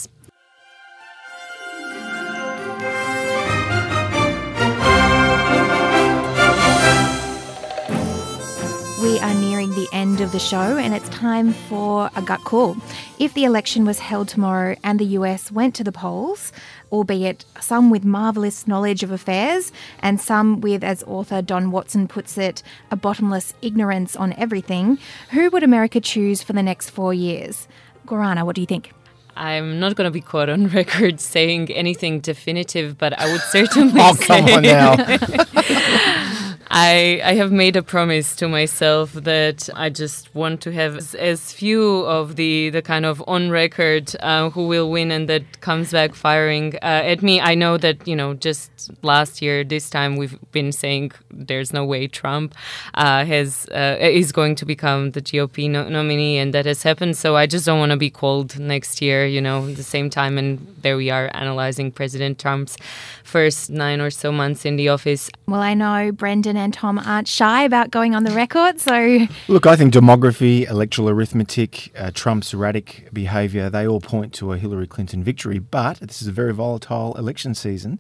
We 9.07 9.19
are 9.19 9.33
nearing 9.33 9.69
the 9.69 9.87
end 9.93 10.19
of 10.19 10.33
the 10.33 10.37
show, 10.37 10.75
and 10.75 10.93
it's 10.93 11.07
time 11.07 11.53
for 11.53 12.09
a 12.17 12.21
gut 12.21 12.43
call. 12.43 12.75
If 13.19 13.33
the 13.33 13.45
election 13.45 13.85
was 13.85 13.99
held 13.99 14.27
tomorrow 14.27 14.75
and 14.83 14.99
the 14.99 15.05
US 15.19 15.49
went 15.49 15.75
to 15.75 15.83
the 15.85 15.93
polls, 15.93 16.51
albeit 16.91 17.45
some 17.61 17.89
with 17.89 18.03
marvellous 18.03 18.67
knowledge 18.67 19.03
of 19.03 19.11
affairs 19.11 19.71
and 19.99 20.19
some 20.19 20.59
with, 20.59 20.83
as 20.83 21.03
author 21.03 21.41
Don 21.41 21.71
Watson 21.71 22.09
puts 22.09 22.37
it, 22.37 22.61
a 22.91 22.97
bottomless 22.97 23.53
ignorance 23.61 24.17
on 24.17 24.33
everything, 24.33 24.97
who 25.31 25.49
would 25.51 25.63
America 25.63 26.01
choose 26.01 26.43
for 26.43 26.51
the 26.51 26.61
next 26.61 26.89
four 26.89 27.13
years? 27.13 27.69
Gorana, 28.05 28.45
what 28.45 28.55
do 28.55 28.61
you 28.61 28.67
think? 28.67 28.91
I'm 29.37 29.79
not 29.79 29.95
going 29.95 30.07
to 30.07 30.11
be 30.11 30.19
caught 30.19 30.49
on 30.49 30.67
record 30.81 31.21
saying 31.21 31.71
anything 31.71 32.19
definitive, 32.19 32.97
but 32.97 33.17
I 33.17 33.31
would 33.31 33.41
certainly 33.55 34.01
Oh, 34.03 34.15
say 34.15 34.41
come 34.41 34.49
on 34.49 34.63
now. 34.63 36.33
I, 36.69 37.21
I 37.23 37.33
have 37.35 37.51
made 37.51 37.75
a 37.75 37.83
promise 37.83 38.35
to 38.37 38.47
myself 38.47 39.13
that 39.13 39.69
I 39.73 39.89
just 39.89 40.33
want 40.35 40.61
to 40.61 40.71
have 40.71 40.97
as, 40.97 41.15
as 41.15 41.53
few 41.53 41.99
of 42.01 42.35
the, 42.35 42.69
the 42.69 42.81
kind 42.81 43.05
of 43.05 43.23
on 43.27 43.49
record 43.49 44.13
uh, 44.19 44.49
who 44.49 44.67
will 44.67 44.91
win 44.91 45.11
and 45.11 45.29
that 45.29 45.61
comes 45.61 45.91
back 45.91 46.13
firing 46.13 46.75
uh, 46.75 47.03
at 47.05 47.21
me. 47.21 47.39
I 47.39 47.55
know 47.55 47.77
that, 47.77 48.05
you 48.07 48.15
know, 48.15 48.33
just 48.33 48.91
last 49.01 49.41
year, 49.41 49.63
this 49.63 49.89
time, 49.89 50.17
we've 50.17 50.37
been 50.51 50.71
saying 50.71 51.11
there's 51.31 51.71
no 51.71 51.85
way 51.85 52.07
Trump 52.07 52.53
uh, 52.95 53.23
has 53.25 53.67
uh, 53.69 53.97
is 53.99 54.31
going 54.31 54.55
to 54.55 54.65
become 54.65 55.11
the 55.11 55.21
GOP 55.21 55.69
no- 55.69 55.87
nominee, 55.87 56.37
and 56.37 56.53
that 56.53 56.65
has 56.65 56.83
happened. 56.83 57.17
So 57.17 57.35
I 57.35 57.45
just 57.45 57.65
don't 57.65 57.79
want 57.79 57.91
to 57.91 57.97
be 57.97 58.09
called 58.09 58.59
next 58.59 59.01
year, 59.01 59.25
you 59.25 59.41
know, 59.41 59.71
the 59.73 59.83
same 59.83 60.09
time. 60.09 60.37
And 60.37 60.75
there 60.81 60.97
we 60.97 61.09
are 61.09 61.31
analyzing 61.33 61.91
President 61.91 62.39
Trump's 62.39 62.77
first 63.23 63.69
nine 63.69 64.01
or 64.01 64.09
so 64.09 64.31
months 64.31 64.65
in 64.65 64.75
the 64.75 64.89
office. 64.89 65.29
Well, 65.49 65.61
I 65.61 65.75
know 65.75 66.11
Brendon 66.11 66.57
and 66.57 66.73
Tom 66.73 66.99
aren't 66.99 67.29
shy 67.29 67.63
about 67.63 67.89
going 67.89 68.13
on 68.13 68.25
the 68.25 68.31
record, 68.31 68.81
so 68.81 69.27
Look, 69.47 69.65
I 69.65 69.77
think 69.77 69.93
demography, 69.93 70.69
electoral 70.69 71.07
arithmetic, 71.07 71.97
uh, 71.97 72.11
Trump's 72.13 72.53
erratic 72.53 73.07
behaviour, 73.13 73.69
they 73.69 73.87
all 73.87 74.01
point 74.01 74.33
to 74.33 74.51
a 74.51 74.57
Hillary 74.57 74.87
Clinton 74.87 75.23
victory. 75.23 75.57
But 75.59 76.01
this 76.01 76.21
is 76.21 76.27
a 76.27 76.33
very 76.33 76.53
volatile 76.53 77.17
election 77.17 77.55
season. 77.55 77.97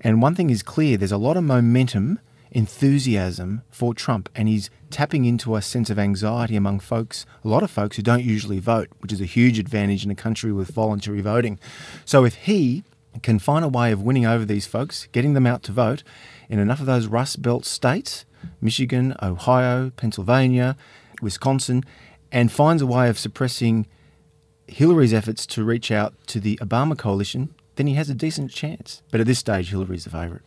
And 0.00 0.20
one 0.20 0.34
thing 0.34 0.50
is 0.50 0.64
clear 0.64 0.96
there's 0.96 1.12
a 1.12 1.16
lot 1.16 1.36
of 1.36 1.44
momentum, 1.44 2.18
enthusiasm 2.50 3.62
for 3.70 3.94
Trump. 3.94 4.28
And 4.34 4.48
he's 4.48 4.68
tapping 4.90 5.26
into 5.26 5.54
a 5.54 5.62
sense 5.62 5.90
of 5.90 5.98
anxiety 6.00 6.56
among 6.56 6.80
folks, 6.80 7.24
a 7.44 7.48
lot 7.48 7.62
of 7.62 7.70
folks 7.70 7.98
who 7.98 8.02
don't 8.02 8.24
usually 8.24 8.58
vote, 8.58 8.88
which 8.98 9.12
is 9.12 9.20
a 9.20 9.26
huge 9.26 9.60
advantage 9.60 10.04
in 10.04 10.10
a 10.10 10.16
country 10.16 10.50
with 10.50 10.72
voluntary 10.72 11.20
voting. 11.20 11.60
So 12.04 12.24
if 12.24 12.34
he 12.34 12.82
can 13.22 13.38
find 13.38 13.64
a 13.64 13.68
way 13.68 13.92
of 13.92 14.02
winning 14.02 14.26
over 14.26 14.44
these 14.44 14.66
folks, 14.66 15.06
getting 15.12 15.34
them 15.34 15.46
out 15.46 15.62
to 15.64 15.72
vote 15.72 16.02
in 16.50 16.58
enough 16.58 16.80
of 16.80 16.86
those 16.86 17.06
Rust 17.06 17.40
Belt 17.40 17.64
states, 17.64 18.26
Michigan, 18.60 19.14
Ohio, 19.22 19.90
Pennsylvania, 19.96 20.76
Wisconsin, 21.22 21.84
and 22.32 22.50
finds 22.50 22.82
a 22.82 22.86
way 22.86 23.08
of 23.08 23.18
suppressing 23.18 23.86
Hillary's 24.66 25.14
efforts 25.14 25.46
to 25.46 25.64
reach 25.64 25.90
out 25.90 26.14
to 26.26 26.40
the 26.40 26.56
Obama 26.60 26.98
coalition, 26.98 27.54
then 27.76 27.86
he 27.86 27.94
has 27.94 28.10
a 28.10 28.14
decent 28.14 28.50
chance. 28.50 29.02
But 29.10 29.20
at 29.20 29.26
this 29.26 29.38
stage, 29.38 29.70
Hillary's 29.70 30.04
the 30.04 30.10
favourite. 30.10 30.42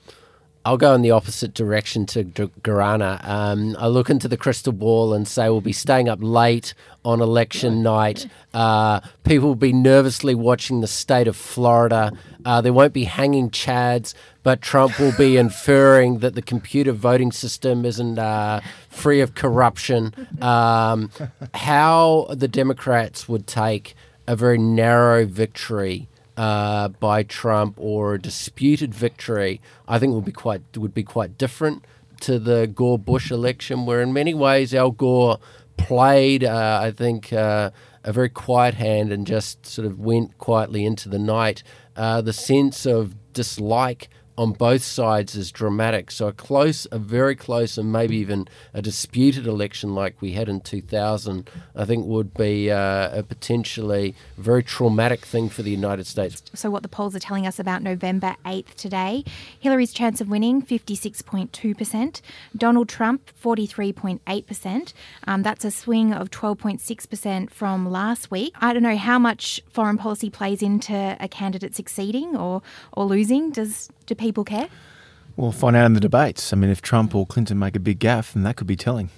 I'll 0.65 0.78
go 0.78 0.93
in 0.93 1.02
the 1.02 1.12
opposite 1.12 1.54
direction 1.54 2.06
to 2.08 2.23
Gorana. 2.23 3.23
Um, 3.28 3.76
I 3.78 3.88
look 3.88 4.10
into 4.10 4.30
the 4.30 4.38
crystal 4.38 4.71
ball 4.71 5.13
and 5.13 5.28
say 5.28 5.49
we'll 5.49 5.60
be 5.60 5.73
staying 5.73 6.08
up 6.08 6.19
late 6.21 6.73
on 7.04 7.19
election 7.19 7.84
night. 7.84 8.28
Uh, 8.54 9.02
people 9.26 9.49
will 9.49 9.56
be 9.56 9.73
nervously 9.73 10.34
watching 10.34 10.80
the 10.80 10.88
state 10.88 11.28
of 11.28 11.36
Florida. 11.36 12.13
Uh, 12.45 12.62
there 12.62 12.71
won't 12.71 12.93
be 12.93 13.04
hanging 13.04 13.49
chads, 13.49 14.13
but 14.41 14.62
Trump 14.62 14.99
will 14.99 15.15
be 15.17 15.36
inferring 15.36 16.19
that 16.19 16.34
the 16.34 16.41
computer 16.41 16.93
voting 16.93 17.34
system 17.34 17.84
isn't 17.84 18.17
uh, 18.17 18.62
free 18.89 19.19
of 19.19 19.36
corruption. 19.36 20.13
Um, 20.41 21.12
how 21.54 22.28
the 22.30 22.47
Democrats 22.47 23.28
would 23.28 23.47
take 23.47 23.95
a 24.28 24.36
very 24.38 24.58
narrow 24.58 25.26
victory 25.26 26.08
uh, 26.38 26.89
by 26.89 27.24
Trump 27.24 27.76
or 27.80 28.15
a 28.15 28.19
disputed 28.22 28.93
victory, 28.93 29.62
I 29.88 30.00
think 30.00 30.13
would 30.13 30.26
be 30.26 30.32
quite 30.32 30.62
would 30.76 30.93
be 30.93 31.04
quite 31.04 31.38
different 31.38 31.86
to 32.22 32.39
the 32.39 32.67
Gore 32.67 33.00
Bush 33.00 33.32
election, 33.32 33.86
where 33.86 34.02
in 34.02 34.13
many 34.13 34.34
ways 34.34 34.74
Al 34.74 34.91
Gore 34.91 35.39
played, 35.78 36.43
uh, 36.43 36.80
I 36.82 36.91
think, 36.91 37.34
uh, 37.34 37.72
a 38.04 38.13
very 38.13 38.30
quiet 38.30 38.76
hand 38.76 39.12
and 39.12 39.28
just 39.28 39.65
sort 39.65 39.86
of 39.86 40.00
went 40.00 40.38
quietly 40.38 40.86
into 40.86 41.10
the 41.10 41.19
night. 41.19 41.63
Uh, 41.96 42.22
the 42.22 42.34
sense 42.34 42.86
of 42.86 43.15
dislike 43.34 44.10
on 44.38 44.52
both 44.54 44.84
sides 44.84 45.36
is 45.36 45.52
dramatic. 45.52 46.12
So 46.12 46.28
a 46.28 46.34
close, 46.34 46.88
a 46.91 46.98
very 46.98 47.36
close, 47.36 47.78
and 47.78 47.91
maybe 47.91 48.15
even 48.17 48.48
a 48.74 48.82
disputed 48.82 49.46
election 49.46 49.93
like 49.93 50.22
we 50.22 50.34
had 50.34 50.50
in 50.50 50.62
2000, 50.62 51.50
I 51.76 51.86
think 51.86 52.06
would 52.06 52.34
be 52.34 52.72
uh, 52.72 53.19
a 53.19 53.24
potentially 53.24 54.15
very 54.38 54.63
traumatic 54.63 55.26
thing 55.26 55.50
for 55.50 55.62
the 55.62 55.72
United 55.72 56.08
States. 56.08 56.41
So 56.54 56.69
what 56.69 56.84
the 56.84 56.89
polls 56.89 57.15
are 57.15 57.19
telling 57.19 57.46
us 57.46 57.60
about 57.60 57.84
November 57.84 58.36
8th 58.46 58.76
today, 58.76 59.24
Hillary's 59.60 59.93
chance 59.93 60.19
of 60.22 60.30
winning 60.30 60.62
56.2%, 60.62 62.22
Donald 62.56 62.89
Trump 62.89 63.32
43.8%. 63.41 64.93
Um, 65.28 65.43
that's 65.43 65.65
a 65.65 65.72
swing 65.72 66.13
of 66.13 66.32
12.6% 66.32 67.52
from 67.52 67.89
last 67.89 68.32
week. 68.32 68.54
I 68.60 68.74
don't 68.74 68.84
know 68.84 68.98
how 68.98 69.19
much 69.19 69.62
foreign 69.69 69.98
policy 69.98 70.30
plays 70.30 70.62
into 70.62 71.17
a 71.19 71.28
candidate 71.28 71.76
succeeding 71.76 72.36
or 72.36 72.62
or 72.93 73.06
losing. 73.06 73.52
Does 73.52 73.89
do 74.06 74.15
people 74.24 74.46
care? 74.46 74.70
We'll 75.36 75.52
find 75.52 75.76
out 75.76 75.86
in 75.86 75.94
the 75.94 76.00
debates. 76.00 76.54
I 76.54 76.56
mean, 76.56 76.70
if 76.70 76.82
Trump 76.82 77.14
or 77.14 77.26
Clinton 77.28 77.60
make 77.60 77.76
a 77.76 77.80
big 77.80 78.00
gaffe, 78.00 78.34
then 78.34 78.44
that 78.44 78.56
could 78.56 78.68
be 78.68 78.78
telling. 78.78 79.10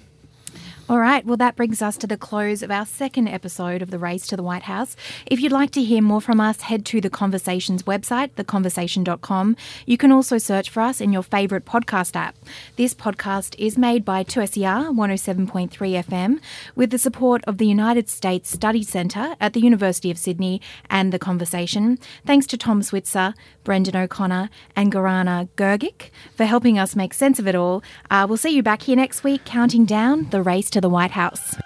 All 0.88 1.00
right, 1.00 1.26
well, 1.26 1.36
that 1.38 1.56
brings 1.56 1.82
us 1.82 1.96
to 1.96 2.06
the 2.06 2.16
close 2.16 2.62
of 2.62 2.70
our 2.70 2.86
second 2.86 3.26
episode 3.26 3.82
of 3.82 3.90
The 3.90 3.98
Race 3.98 4.24
to 4.28 4.36
the 4.36 4.42
White 4.44 4.62
House. 4.62 4.94
If 5.26 5.40
you'd 5.40 5.50
like 5.50 5.72
to 5.72 5.82
hear 5.82 6.00
more 6.00 6.20
from 6.20 6.40
us, 6.40 6.60
head 6.60 6.86
to 6.86 7.00
The 7.00 7.10
Conversation's 7.10 7.82
website, 7.82 8.30
theconversation.com. 8.36 9.56
You 9.84 9.98
can 9.98 10.12
also 10.12 10.38
search 10.38 10.70
for 10.70 10.80
us 10.80 11.00
in 11.00 11.12
your 11.12 11.24
favourite 11.24 11.64
podcast 11.64 12.14
app. 12.14 12.36
This 12.76 12.94
podcast 12.94 13.56
is 13.58 13.76
made 13.76 14.04
by 14.04 14.22
2SER 14.22 14.94
107.3 14.94 15.70
FM 16.04 16.38
with 16.76 16.90
the 16.90 16.98
support 16.98 17.42
of 17.48 17.58
the 17.58 17.66
United 17.66 18.08
States 18.08 18.48
Study 18.48 18.84
Centre 18.84 19.34
at 19.40 19.54
the 19.54 19.60
University 19.60 20.12
of 20.12 20.18
Sydney 20.18 20.60
and 20.88 21.12
The 21.12 21.18
Conversation. 21.18 21.98
Thanks 22.24 22.46
to 22.46 22.56
Tom 22.56 22.84
Switzer, 22.84 23.34
Brendon 23.64 23.96
O'Connor, 23.96 24.50
and 24.76 24.92
Gorana 24.92 25.48
Grgic 25.56 26.10
for 26.36 26.44
helping 26.44 26.78
us 26.78 26.94
make 26.94 27.12
sense 27.12 27.40
of 27.40 27.48
it 27.48 27.56
all. 27.56 27.82
Uh, 28.08 28.24
we'll 28.28 28.36
see 28.36 28.50
you 28.50 28.62
back 28.62 28.82
here 28.82 28.94
next 28.94 29.24
week, 29.24 29.44
counting 29.44 29.84
down 29.84 30.30
the 30.30 30.42
race 30.42 30.70
to 30.76 30.80
the 30.82 30.90
White 30.90 31.12
House. 31.12 31.56